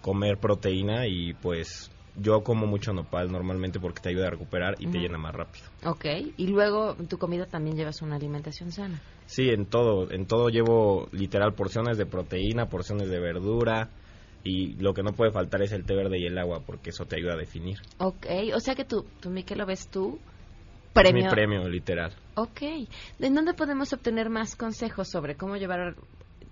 [0.00, 4.86] comer proteína y pues yo como mucho nopal normalmente porque te ayuda a recuperar y
[4.86, 5.64] te llena más rápido.
[5.86, 6.04] Ok,
[6.36, 9.00] y luego en tu comida también llevas una alimentación sana.
[9.26, 13.88] Sí, en todo, en todo llevo literal porciones de proteína, porciones de verdura
[14.44, 17.06] y lo que no puede faltar es el té verde y el agua porque eso
[17.06, 17.78] te ayuda a definir.
[17.98, 20.18] Ok, o sea que tú, tú Miquel, lo ves tú,
[20.92, 21.24] premio.
[21.24, 22.12] mi premio, literal.
[22.34, 22.62] Ok,
[23.20, 25.94] ¿en dónde podemos obtener más consejos sobre cómo llevar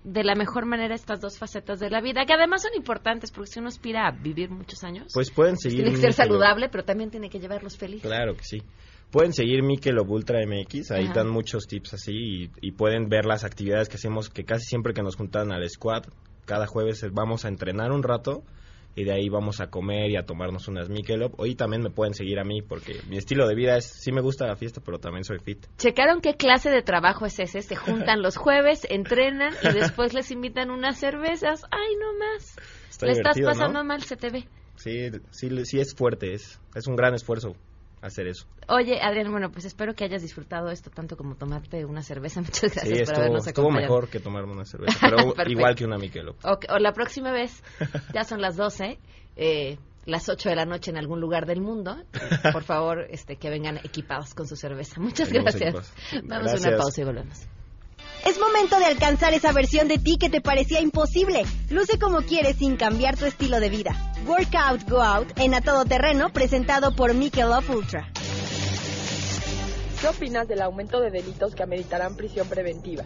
[0.03, 3.51] de la mejor manera estas dos facetas de la vida, que además son importantes porque
[3.51, 6.83] si uno aspira a vivir muchos años, Pues pueden seguir tiene que ser saludable, pero
[6.83, 8.09] también tiene que llevarlos felices.
[8.09, 8.63] Claro que sí.
[9.11, 11.15] Pueden seguir Michelob Ultra MX, ahí Ajá.
[11.15, 14.93] dan muchos tips así y, y pueden ver las actividades que hacemos, que casi siempre
[14.93, 16.05] que nos juntan al squad,
[16.45, 18.43] cada jueves vamos a entrenar un rato
[18.95, 21.33] y de ahí vamos a comer y a tomarnos unas Michelob.
[21.37, 24.21] Hoy también me pueden seguir a mí porque mi estilo de vida es, sí me
[24.21, 25.65] gusta la fiesta, pero también soy fit.
[25.77, 27.61] ¿Checaron qué clase de trabajo es ese?
[27.61, 31.63] Se juntan los jueves, entrenan y después les invitan unas cervezas.
[31.71, 32.55] ¡Ay, no más!
[32.89, 33.53] Está Le estás divertido, ¿no?
[33.53, 34.47] pasando mal, se te ve.
[34.75, 37.55] Sí, sí, sí es fuerte, es, es un gran esfuerzo.
[38.01, 38.45] Hacer eso.
[38.67, 42.41] Oye, Adrián, bueno, pues espero que hayas disfrutado esto tanto como tomarte una cerveza.
[42.41, 43.93] Muchas gracias sí, por estuvo, habernos estuvo acompañado.
[43.93, 46.35] mejor que tomarme una cerveza, pero igual que una Michelob.
[46.43, 47.63] O la próxima vez,
[48.13, 48.97] ya son las 12,
[49.37, 51.95] eh, las 8 de la noche en algún lugar del mundo.
[52.51, 54.99] Por favor, este, que vengan equipados con su cerveza.
[54.99, 55.93] Muchas Venimos gracias.
[56.11, 56.27] equipados.
[56.27, 57.47] Vamos a una pausa y volvemos.
[58.25, 61.43] Es momento de alcanzar esa versión de ti que te parecía imposible.
[61.69, 64.10] Luce como quieres sin cambiar tu estilo de vida.
[64.25, 68.11] Workout Go Out en A Todo Terreno, presentado por Michelob Ultra.
[69.99, 73.03] ¿Qué opinas del aumento de delitos que ameritarán prisión preventiva?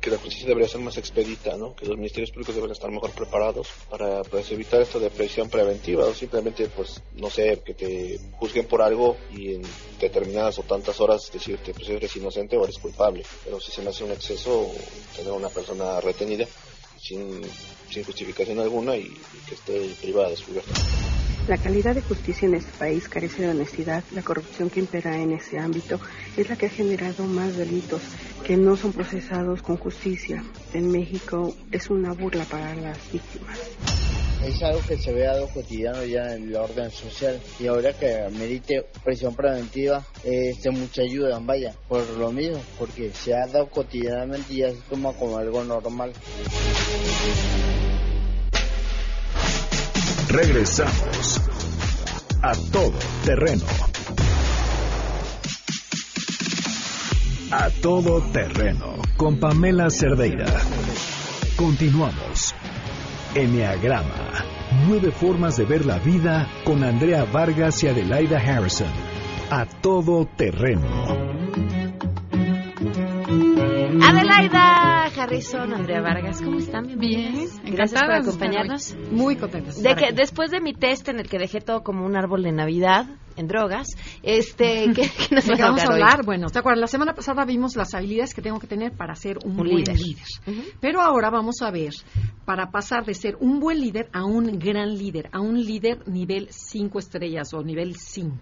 [0.00, 1.74] que la justicia debería ser más expedita, ¿no?
[1.74, 6.06] Que los ministerios públicos deben estar mejor preparados para pues, evitar esto de prisión preventiva
[6.06, 9.62] o simplemente, pues, no sé, que te juzguen por algo y en
[9.98, 13.24] determinadas o tantas horas decirte, pues eres inocente o eres culpable.
[13.44, 14.70] Pero si se me hace un exceso
[15.16, 16.46] tener a una persona retenida
[17.00, 17.40] sin,
[17.90, 20.74] sin justificación alguna y, y que esté privada de su libertad.
[21.48, 24.04] La calidad de justicia en este país carece de honestidad.
[24.12, 25.98] La corrupción que impera en ese ámbito
[26.36, 28.02] es la que ha generado más delitos
[28.44, 30.44] que no son procesados con justicia.
[30.74, 33.58] En México es una burla para las víctimas.
[34.44, 38.28] Es algo que se ve dado cotidiano ya en el orden social y ahora que
[38.38, 44.54] merite prisión preventiva, este, mucha ayuda, vaya, por lo mismo, porque se ha dado cotidianamente
[44.54, 46.12] y ya se toma como algo normal.
[50.28, 51.40] Regresamos
[52.42, 53.64] a todo terreno.
[57.50, 60.46] A todo terreno con Pamela Cerdeira.
[61.56, 62.54] Continuamos.
[63.34, 64.44] Enneagrama.
[64.86, 68.88] Nueve formas de ver la vida con Andrea Vargas y Adelaida Harrison.
[69.50, 70.86] A todo terreno.
[74.02, 76.86] Adelaida Harrison, Andrea Vargas, ¿cómo están?
[76.86, 77.60] Bienvenidas.
[77.62, 78.96] Bien, Gracias por acompañarnos.
[79.10, 79.82] Muy contentas.
[79.82, 82.52] de que, después de mi test en el que dejé todo como un árbol de
[82.52, 83.06] Navidad
[83.38, 83.88] en drogas,
[84.22, 86.26] este, ¿qué, qué nos ¿De van vamos a hablar hoy?
[86.26, 86.80] Bueno, ¿te acuerdas?
[86.80, 89.76] La semana pasada vimos las habilidades que tengo que tener para ser un, Un buen
[89.76, 89.96] líder.
[89.98, 90.24] líder.
[90.80, 91.92] Pero ahora vamos a ver,
[92.44, 96.48] para pasar de ser un buen líder a un gran líder, a un líder nivel
[96.50, 98.36] 5 estrellas o nivel 5.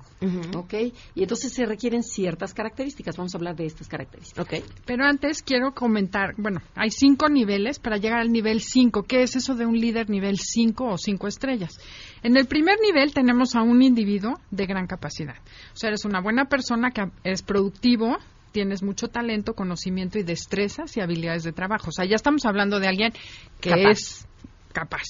[0.57, 0.75] ¿Ok?
[1.15, 3.17] Y entonces se requieren ciertas características.
[3.17, 4.45] Vamos a hablar de estas características.
[4.45, 4.65] Ok.
[4.85, 9.03] Pero antes quiero comentar, bueno, hay cinco niveles para llegar al nivel 5.
[9.05, 11.79] ¿Qué es eso de un líder nivel 5 o 5 estrellas?
[12.27, 15.37] En el primer nivel tenemos a un individuo de gran capacidad.
[15.73, 18.17] O sea, eres una buena persona que eres productivo,
[18.51, 21.91] tienes mucho talento, conocimiento y destrezas y habilidades de trabajo.
[21.91, 23.13] O sea, ya estamos hablando de alguien
[23.61, 23.91] que Capaz.
[23.91, 24.27] es
[24.73, 25.05] capaz.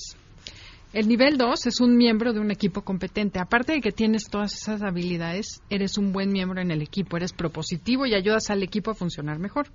[0.93, 3.39] El nivel 2 es un miembro de un equipo competente.
[3.39, 7.33] Aparte de que tienes todas esas habilidades, eres un buen miembro en el equipo, eres
[7.33, 9.69] propositivo y ayudas al equipo a funcionar mejor.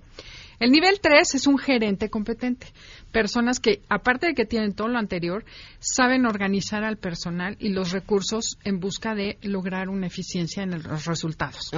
[0.62, 2.68] El nivel 3 es un gerente competente.
[3.10, 5.44] Personas que, aparte de que tienen todo lo anterior,
[5.80, 10.82] saben organizar al personal y los recursos en busca de lograr una eficiencia en el-
[10.84, 11.72] los resultados.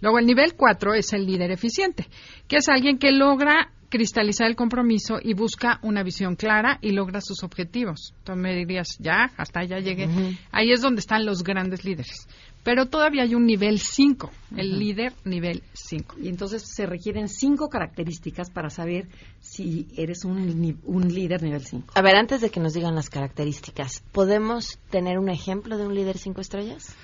[0.00, 2.06] Luego, el nivel 4 es el líder eficiente,
[2.46, 7.20] que es alguien que logra cristalizar el compromiso y busca una visión clara y logra
[7.20, 8.14] sus objetivos.
[8.18, 10.08] Entonces me dirías, ya, hasta allá llegué.
[10.50, 12.26] Ahí es donde están los grandes líderes.
[12.62, 16.16] Pero todavía hay un nivel 5, el líder nivel 5.
[16.22, 19.08] Y entonces se requieren cinco características para saber
[19.40, 21.94] si eres un, un líder nivel 5.
[21.94, 25.94] A ver, antes de que nos digan las características, ¿podemos tener un ejemplo de un
[25.94, 26.94] líder cinco estrellas?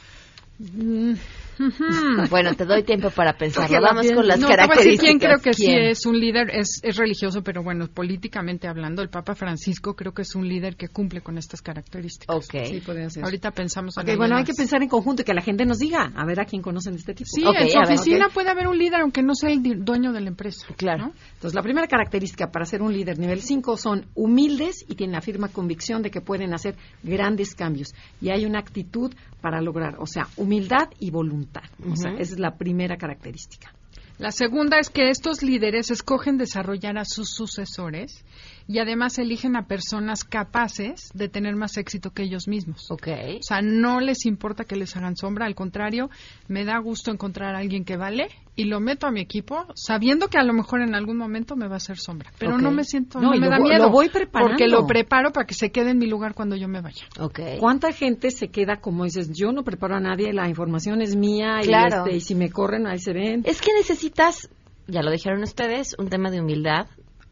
[2.31, 3.81] Bueno, te doy tiempo para pensarlo.
[3.81, 5.01] Vamos con las no, características.
[5.01, 5.85] quién creo que sí ¿Quién?
[5.87, 10.23] es un líder, es, es religioso, pero bueno, políticamente hablando, el Papa Francisco creo que
[10.23, 12.47] es un líder que cumple con estas características.
[12.51, 13.25] Sí, podría ser.
[13.25, 15.79] Ahorita pensamos en Ok, bueno, hay que pensar en conjunto y que la gente nos
[15.79, 17.29] diga, a ver a quién conocen de este tipo.
[17.33, 20.29] Sí, en su oficina puede haber un líder, aunque no sea el dueño de la
[20.29, 20.67] empresa.
[20.77, 21.13] Claro.
[21.35, 25.21] Entonces, la primera característica para ser un líder nivel 5 son humildes y tienen la
[25.21, 27.95] firme convicción de que pueden hacer grandes cambios.
[28.21, 31.46] Y hay una actitud para lograr, o sea, humildad y voluntad.
[31.91, 33.73] O sea, esa es la primera característica.
[34.19, 38.25] La segunda es que estos líderes escogen desarrollar a sus sucesores
[38.69, 42.91] y además eligen a personas capaces de tener más éxito que ellos mismos.
[42.91, 43.09] Ok.
[43.39, 46.11] O sea, no les importa que les hagan sombra, al contrario,
[46.49, 50.29] me da gusto encontrar a alguien que vale y lo meto a mi equipo sabiendo
[50.29, 52.33] que a lo mejor en algún momento me va a hacer sombra.
[52.39, 53.85] Pero no me siento, No, me lo da miedo.
[53.85, 54.51] lo voy preparando.
[54.53, 57.05] Porque lo preparo para que se quede en mi lugar cuando yo me vaya.
[57.61, 61.61] ¿Cuánta gente se queda como dices, yo no preparo a nadie, la información es mía
[61.63, 63.43] y, este, y si me corren ahí se ven?
[63.45, 64.49] Es que necesitas,
[64.87, 66.87] ya lo dijeron ustedes, un tema de humildad,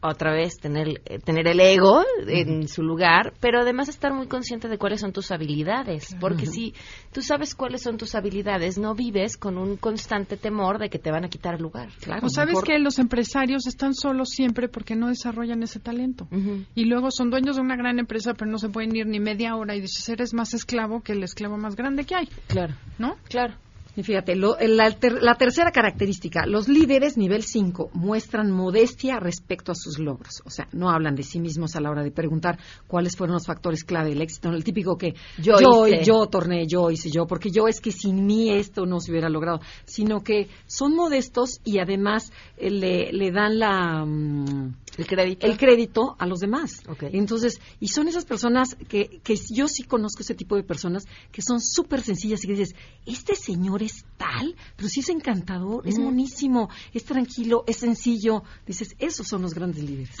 [0.09, 4.67] otra vez tener, eh, tener el ego en su lugar, pero además estar muy consciente
[4.67, 6.73] de cuáles son tus habilidades, porque si
[7.11, 11.11] tú sabes cuáles son tus habilidades, no vives con un constante temor de que te
[11.11, 11.89] van a quitar el lugar.
[12.21, 16.27] o sabes que los empresarios están solos siempre porque no desarrollan ese talento.
[16.75, 19.55] Y luego son dueños de una gran empresa, pero no se pueden ir ni media
[19.55, 22.29] hora y dices, eres más esclavo que el esclavo más grande que hay.
[22.47, 22.73] Claro.
[22.97, 23.15] ¿No?
[23.29, 23.55] Claro.
[23.97, 29.71] Y fíjate, lo- la, ter- la tercera característica, los líderes nivel 5 muestran modestia respecto
[29.71, 30.41] a sus logros.
[30.45, 33.45] O sea, no hablan de sí mismos a la hora de preguntar cuáles fueron los
[33.45, 34.49] factores clave del éxito.
[34.49, 36.03] El típico que Yo yo, hice.
[36.03, 39.29] yo torné, yo hice yo, porque yo es que sin mí esto no se hubiera
[39.29, 39.61] logrado.
[39.85, 44.03] Sino que son modestos y además eh, le, le dan la...
[44.05, 45.45] mm, El crédito.
[45.47, 46.81] el crédito a los demás.
[47.13, 51.41] Entonces, y son esas personas que, que yo sí conozco ese tipo de personas que
[51.41, 52.75] son súper sencillas y que dices,
[53.05, 58.43] este señor es tal, pero sí es encantador, es monísimo, es tranquilo, es sencillo.
[58.65, 60.15] Dices, esos son los grandes líderes.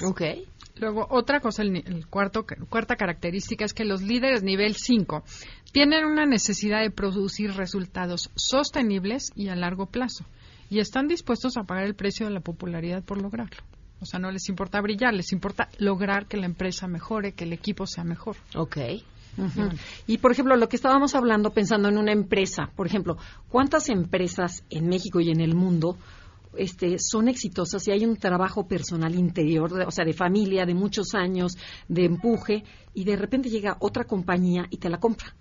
[0.77, 5.23] Luego, otra cosa, el, ni- el cuarto, cuarta característica es que los líderes nivel 5
[5.71, 10.25] tienen una necesidad de producir resultados sostenibles y a largo plazo
[10.69, 13.57] y están dispuestos a pagar el precio de la popularidad por lograrlo.
[13.99, 17.53] O sea, no les importa brillar, les importa lograr que la empresa mejore, que el
[17.53, 18.35] equipo sea mejor.
[18.55, 18.77] Ok.
[19.37, 19.69] Ujú.
[20.07, 23.17] Y por ejemplo, lo que estábamos hablando pensando en una empresa, por ejemplo,
[23.49, 25.97] ¿cuántas empresas en México y en el mundo
[26.57, 31.13] este, son exitosas y hay un trabajo personal interior, o sea, de familia, de muchos
[31.13, 35.35] años, de empuje, y de repente llega otra compañía y te la compra?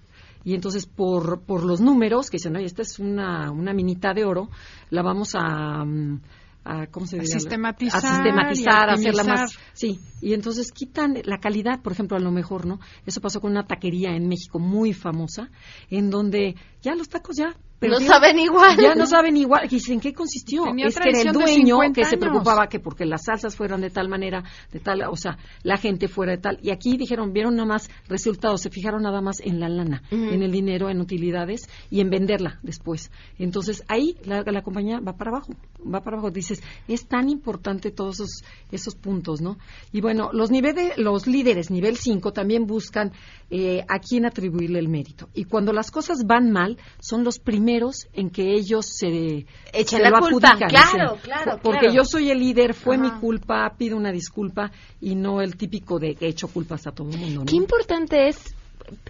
[0.44, 4.24] Y entonces, por, por los números, que dicen, oye, esta es una, una minita de
[4.24, 4.50] oro,
[4.90, 6.20] la vamos a, mm,
[6.64, 7.38] a ¿cómo se A diría?
[7.38, 9.58] sistematizar A sistematizar, a hacerla más...
[9.72, 12.80] Sí, y entonces quitan la calidad, por ejemplo, a lo mejor, ¿no?
[13.06, 15.50] Eso pasó con una taquería en México muy famosa,
[15.90, 17.54] en donde ya los tacos ya...
[17.88, 18.76] No saben igual.
[18.80, 19.66] Ya no saben igual.
[19.66, 20.64] Y dicen, ¿qué consistió?
[20.64, 23.80] Tenía es que era el dueño 50 que se preocupaba que porque las salsas fueran
[23.80, 26.58] de tal manera, de tal, o sea, la gente fuera de tal.
[26.62, 30.42] Y aquí dijeron, vieron nada más resultados, se fijaron nada más en la lana, en
[30.42, 33.10] el dinero, en utilidades y en venderla después.
[33.38, 36.30] Entonces ahí la, la compañía va para abajo, va para abajo.
[36.30, 39.58] Dices, es tan importante todos esos, esos puntos, ¿no?
[39.92, 43.12] Y bueno, los niveles, los líderes nivel 5 también buscan
[43.50, 45.28] eh, a quién atribuirle el mérito.
[45.34, 47.73] Y cuando las cosas van mal, son los primeros
[48.12, 50.48] en que ellos se Echan se la lo culpa.
[50.50, 51.94] adjudican, Claro, claro, Porque claro.
[51.94, 54.70] yo soy el líder, fue mi culpa, pido una disculpa
[55.00, 57.46] y no el típico de que he hecho culpas a todo el mundo, ¿no?
[57.46, 58.54] Qué importante es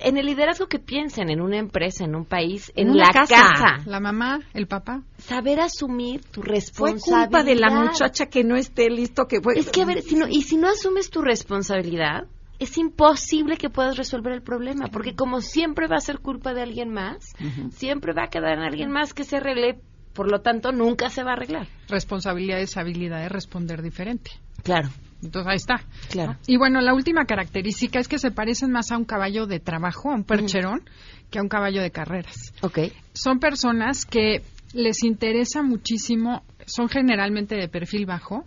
[0.00, 3.34] en el liderazgo que piensen en una empresa, en un país, en, la casa.
[3.34, 3.76] casa.
[3.86, 5.02] La mamá, el papá.
[5.18, 7.22] Saber asumir tu Fue responsabilidad.
[7.24, 9.58] culpa de la muchacha que no esté listo, que fue...
[9.58, 12.26] Es que, a ver, si no, y si no asumes tu responsabilidad,
[12.59, 16.62] es imposible que puedas resolver el problema, porque como siempre va a ser culpa de
[16.62, 17.34] alguien más,
[17.70, 19.78] siempre va a quedar en alguien más que se arregle,
[20.12, 21.66] por lo tanto, nunca se va a arreglar.
[21.88, 24.30] Responsabilidad es habilidad de responder diferente.
[24.62, 24.88] Claro.
[25.22, 25.82] Entonces ahí está.
[26.11, 26.36] Claro.
[26.46, 30.11] Y bueno, la última característica es que se parecen más a un caballo de trabajo,
[30.11, 30.82] a un percherón,
[31.30, 32.52] que a un caballo de carreras.
[32.61, 32.78] Ok.
[33.14, 34.42] Son personas que
[34.74, 38.44] les interesa muchísimo, son generalmente de perfil bajo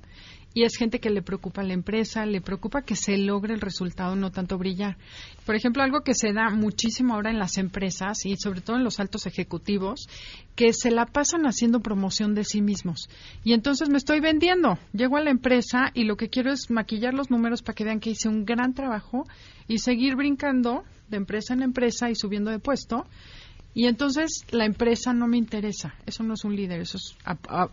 [0.57, 3.61] y es gente que le preocupa a la empresa, le preocupa que se logre el
[3.61, 4.97] resultado, no tanto brillar.
[5.45, 8.83] Por ejemplo, algo que se da muchísimo ahora en las empresas y sobre todo en
[8.83, 10.07] los altos ejecutivos,
[10.55, 13.07] que se la pasan haciendo promoción de sí mismos.
[13.43, 14.79] Y entonces me estoy vendiendo.
[14.93, 17.99] Llego a la empresa y lo que quiero es maquillar los números para que vean
[17.99, 19.27] que hice un gran trabajo
[19.67, 23.05] y seguir brincando de empresa en empresa y subiendo de puesto.
[23.75, 25.93] Y entonces la empresa no me interesa.
[26.07, 27.69] Eso no es un líder, eso es a- a-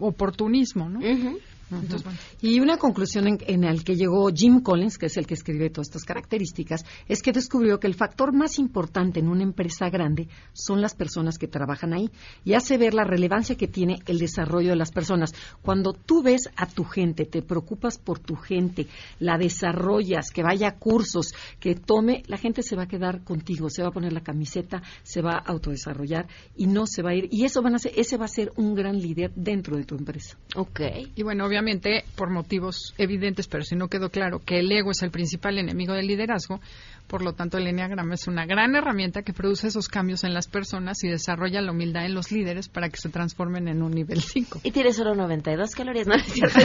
[2.41, 5.71] Y una conclusión en, en la que llegó Jim Collins, que es el que escribe
[5.71, 10.29] todas estas características, es que descubrió que el factor más importante en una empresa grande
[10.53, 12.11] son las personas que trabajan ahí
[12.45, 15.33] y hace ver la relevancia que tiene el desarrollo de las personas.
[15.62, 18.87] Cuando tú ves a tu gente, te preocupas por tu gente,
[19.19, 23.71] la desarrollas, que vaya a cursos, que tome, la gente se va a quedar contigo,
[23.71, 27.15] se va a poner la camiseta, se va a autodesarrollar y no se va a
[27.15, 27.29] ir.
[27.31, 29.97] Y eso van a ser, ese va a ser un gran líder dentro de tu
[29.97, 30.37] empresa.
[30.57, 30.81] Ok.
[31.15, 35.02] Y bueno, obviamente, por motivos evidentes, pero si no quedó claro que el ego es
[35.02, 36.61] el principal enemigo del liderazgo,
[37.07, 40.48] por lo tanto el enneagrama es una gran herramienta que produce esos cambios en las
[40.48, 44.20] personas y desarrolla la humildad en los líderes para que se transformen en un nivel
[44.22, 44.61] 5.
[44.64, 46.14] Y tiene solo 92 calorías, ¿no?
[46.14, 46.59] es cierto.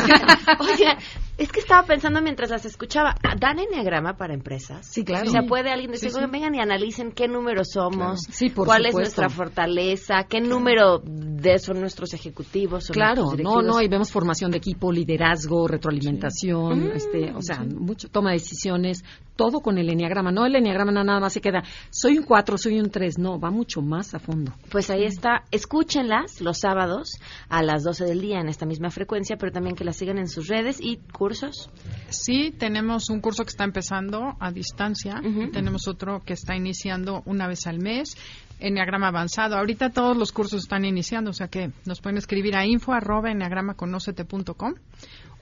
[0.60, 0.98] Oiga,
[1.38, 3.16] es que estaba pensando mientras las escuchaba.
[3.40, 4.88] ¿Dan enneagrama para empresas?
[4.88, 5.28] Sí, claro.
[5.28, 6.18] O sea, puede alguien decir, Sí, sí.
[6.18, 8.34] "Oigan, vengan y analicen qué número somos, Claro.
[8.38, 11.02] Sí, por cuál es nuestra fortaleza, qué número
[11.42, 12.86] de son nuestros ejecutivos.
[12.86, 13.76] son Claro, nuestros no, directivos".
[13.76, 18.38] no, y vemos formación de equipo, liderazgo, retroalimentación, Mm, este, o sea, mucho toma de
[18.38, 19.04] decisiones,
[19.36, 20.32] todo con el enneagrama.
[20.32, 23.52] No el enneagrama nada más se queda, soy un 4, soy un 3, no, va
[23.52, 24.54] mucho más a fondo.
[24.70, 25.44] Pues ahí está.
[25.52, 27.12] Escúchenlas los sábados
[27.48, 30.28] a las 12 del día en esta misma frecuencia, pero también que las sigan en
[30.28, 31.70] sus redes y cursos.
[32.10, 37.22] Sí, tenemos un curso que está empezando a distancia, y tenemos otro que está iniciando
[37.26, 38.16] una vez al mes.
[38.60, 39.58] Enneagrama avanzado.
[39.58, 43.32] Ahorita todos los cursos están iniciando, o sea que nos pueden escribir a info arroba
[43.32, 44.74] enneagramaconocete.com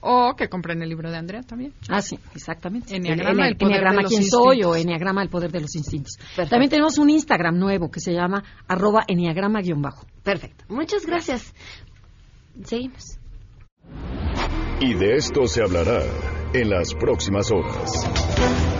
[0.00, 1.72] o que compren el libro de Andrea también.
[1.88, 2.94] Ah, sí, exactamente.
[2.94, 5.74] Enneagrama, el, el poder Enneagrama de los quién soy o Enneagrama el poder de los
[5.74, 6.18] instintos.
[6.48, 10.06] También tenemos un Instagram nuevo que se llama arroba enneagrama guion bajo.
[10.22, 10.64] Perfecto.
[10.68, 11.52] Muchas gracias.
[12.64, 13.18] Seguimos.
[14.80, 16.02] Y de esto se hablará
[16.52, 18.04] en las próximas horas.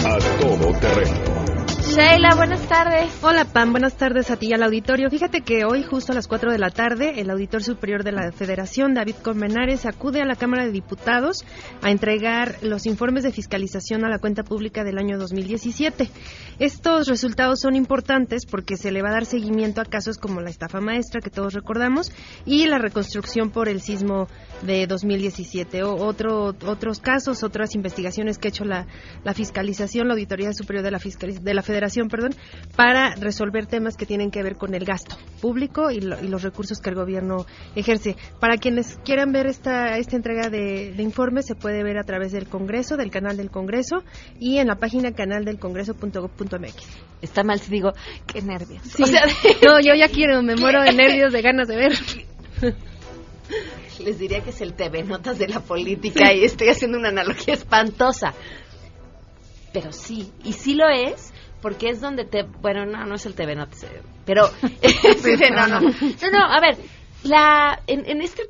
[0.04, 1.57] A todo terreno.
[1.88, 3.10] Sheila, buenas tardes.
[3.22, 5.08] Hola Pam, buenas tardes a ti y al auditorio.
[5.10, 8.30] Fíjate que hoy justo a las 4 de la tarde el auditor superior de la
[8.30, 11.44] Federación, David Colmenares, acude a la Cámara de Diputados
[11.80, 16.10] a entregar los informes de fiscalización a la cuenta pública del año 2017.
[16.58, 20.50] Estos resultados son importantes porque se le va a dar seguimiento a casos como la
[20.50, 22.12] estafa maestra que todos recordamos
[22.44, 24.28] y la reconstrucción por el sismo
[24.62, 28.86] de 2017 o otro, otros casos, otras investigaciones que ha hecho la,
[29.24, 31.77] la fiscalización, la Auditoría Superior de la, Fiscaliz- de la Federación,
[32.08, 32.34] perdón,
[32.76, 36.42] para resolver temas que tienen que ver con el gasto público y, lo- y los
[36.42, 38.16] recursos que el gobierno ejerce.
[38.40, 42.32] Para quienes quieran ver esta, esta entrega de, de informes, se puede ver a través
[42.32, 44.02] del Congreso, del canal del Congreso
[44.38, 46.74] y en la página canaldelcongreso.gov.mx.
[47.22, 47.92] Está mal si digo,
[48.26, 48.82] qué nervios.
[48.84, 49.02] Sí.
[49.02, 49.22] O sea,
[49.66, 51.92] no, yo ya quiero, me muero de nervios, de ganas de ver.
[54.04, 57.54] Les diría que es el TV Notas de la política y estoy haciendo una analogía
[57.54, 58.32] espantosa.
[59.72, 62.42] Pero sí, y sí lo es, porque es donde te...
[62.42, 64.46] Bueno, no, no es el TV Notas, eh, pero...
[64.82, 65.80] sí, no, no.
[65.80, 66.76] No, no, a ver,
[67.24, 68.42] la, en, en este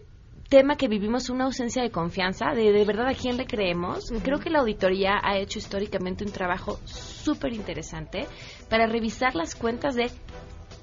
[0.48, 4.38] tema que vivimos una ausencia de confianza, de de verdad a quién le creemos, creo
[4.38, 8.26] que la auditoría ha hecho históricamente un trabajo súper interesante
[8.70, 10.10] para revisar las cuentas de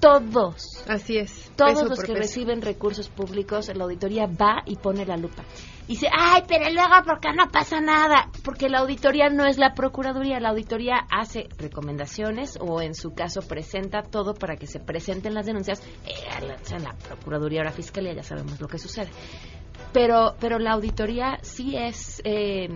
[0.00, 0.84] todos.
[0.88, 1.50] Así es.
[1.56, 2.18] Todos los que peso.
[2.18, 5.42] reciben recursos públicos, la auditoría va y pone la lupa.
[5.88, 8.28] Y dice, ay, pero luego, ¿por qué no pasa nada?
[8.44, 13.40] Porque la auditoría no es la procuraduría, la auditoría hace recomendaciones o en su caso
[13.42, 15.80] presenta todo para que se presenten las denuncias.
[16.04, 19.10] Eh, la, o sea, la procuraduría o la fiscalía ya sabemos lo que sucede.
[19.92, 22.20] Pero, pero la auditoría sí es...
[22.24, 22.68] eh,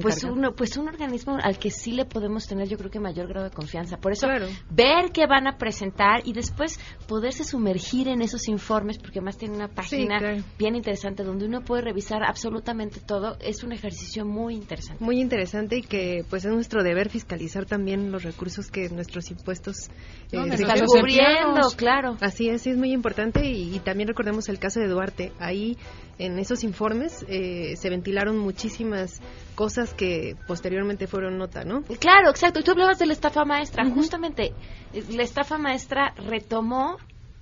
[0.00, 0.48] pues encargada.
[0.48, 3.48] un, pues un organismo al que sí le podemos tener yo creo que mayor grado
[3.48, 3.96] de confianza.
[3.96, 4.46] Por eso Claro.
[4.70, 6.78] ver qué van a presentar y después
[7.08, 10.42] poderse sumergir en esos informes, porque además tiene una página claro.
[10.58, 13.36] bien interesante donde uno puede revisar absolutamente todo.
[13.40, 15.02] Es un ejercicio muy interesante.
[15.04, 19.88] Muy interesante y que pues es nuestro deber fiscalizar también los recursos que nuestros impuestos
[20.32, 22.16] eh, No, están cubriendo, claro.
[22.20, 25.32] Así es, es muy importante y, y también recordemos el caso de Duarte.
[25.38, 25.76] Ahí
[26.20, 29.20] en esos informes eh, se ventilaron muchísimas
[29.54, 31.82] cosas que posteriormente fueron nota, ¿no?
[31.98, 32.60] Claro, exacto.
[32.60, 33.88] Y tú hablabas de la estafa maestra.
[33.90, 34.52] Justamente,
[34.92, 36.96] eh, la estafa maestra retomó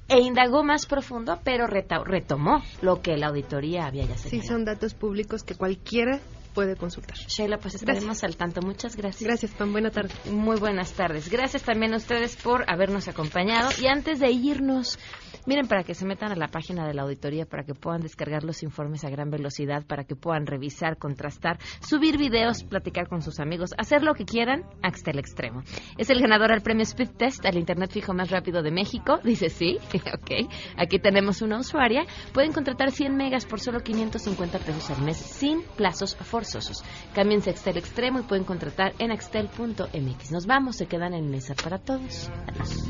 [0.09, 4.49] e indagó más profundo, pero retomó lo que la auditoría había ya Sí, señalado.
[4.55, 6.21] son datos públicos que cualquiera
[6.59, 7.17] puede consultar.
[7.17, 8.61] Sheila, pues estaremos al tanto.
[8.63, 9.23] Muchas gracias.
[9.23, 9.71] Gracias, Pam.
[9.71, 10.13] Buena tarde.
[10.29, 11.31] Muy buenas tardes.
[11.31, 13.71] Gracias también a ustedes por habernos acompañado.
[13.81, 14.99] Y antes de irnos,
[15.47, 18.43] miren, para que se metan a la página de la auditoría, para que puedan descargar
[18.43, 23.39] los informes a gran velocidad, para que puedan revisar, contrastar, subir videos, platicar con sus
[23.39, 25.63] amigos, hacer lo que quieran hasta el extremo.
[25.97, 29.21] Es el ganador al premio Speed Test al Internet fijo más rápido de México.
[29.23, 29.79] Dice sí.
[29.95, 30.51] ok.
[30.77, 32.05] Aquí tenemos una usuaria.
[32.33, 36.17] Pueden contratar 100 megas por solo 550 pesos al mes sin plazos
[36.49, 36.83] forzosos.
[37.15, 40.31] Cámbiense a Axtel Extremo y pueden contratar en axtel.mx.
[40.31, 42.31] Nos vamos, se quedan en mesa para todos.
[42.47, 42.89] Adiós.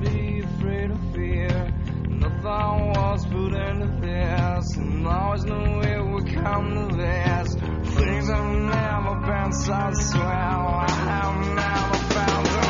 [0.00, 1.74] be afraid of fear.
[2.08, 7.54] Nothing was put into this, and always knew it would come to this.
[7.94, 10.22] Things have never been so swell.
[10.22, 12.68] I have never found a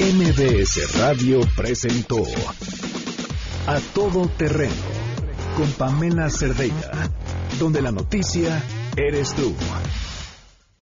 [0.00, 2.24] MBS Radio presentó
[3.66, 4.74] A Todo Terreno
[5.54, 7.10] con Pamela Cerdeira,
[7.58, 8.62] donde la noticia
[8.96, 9.54] eres tú.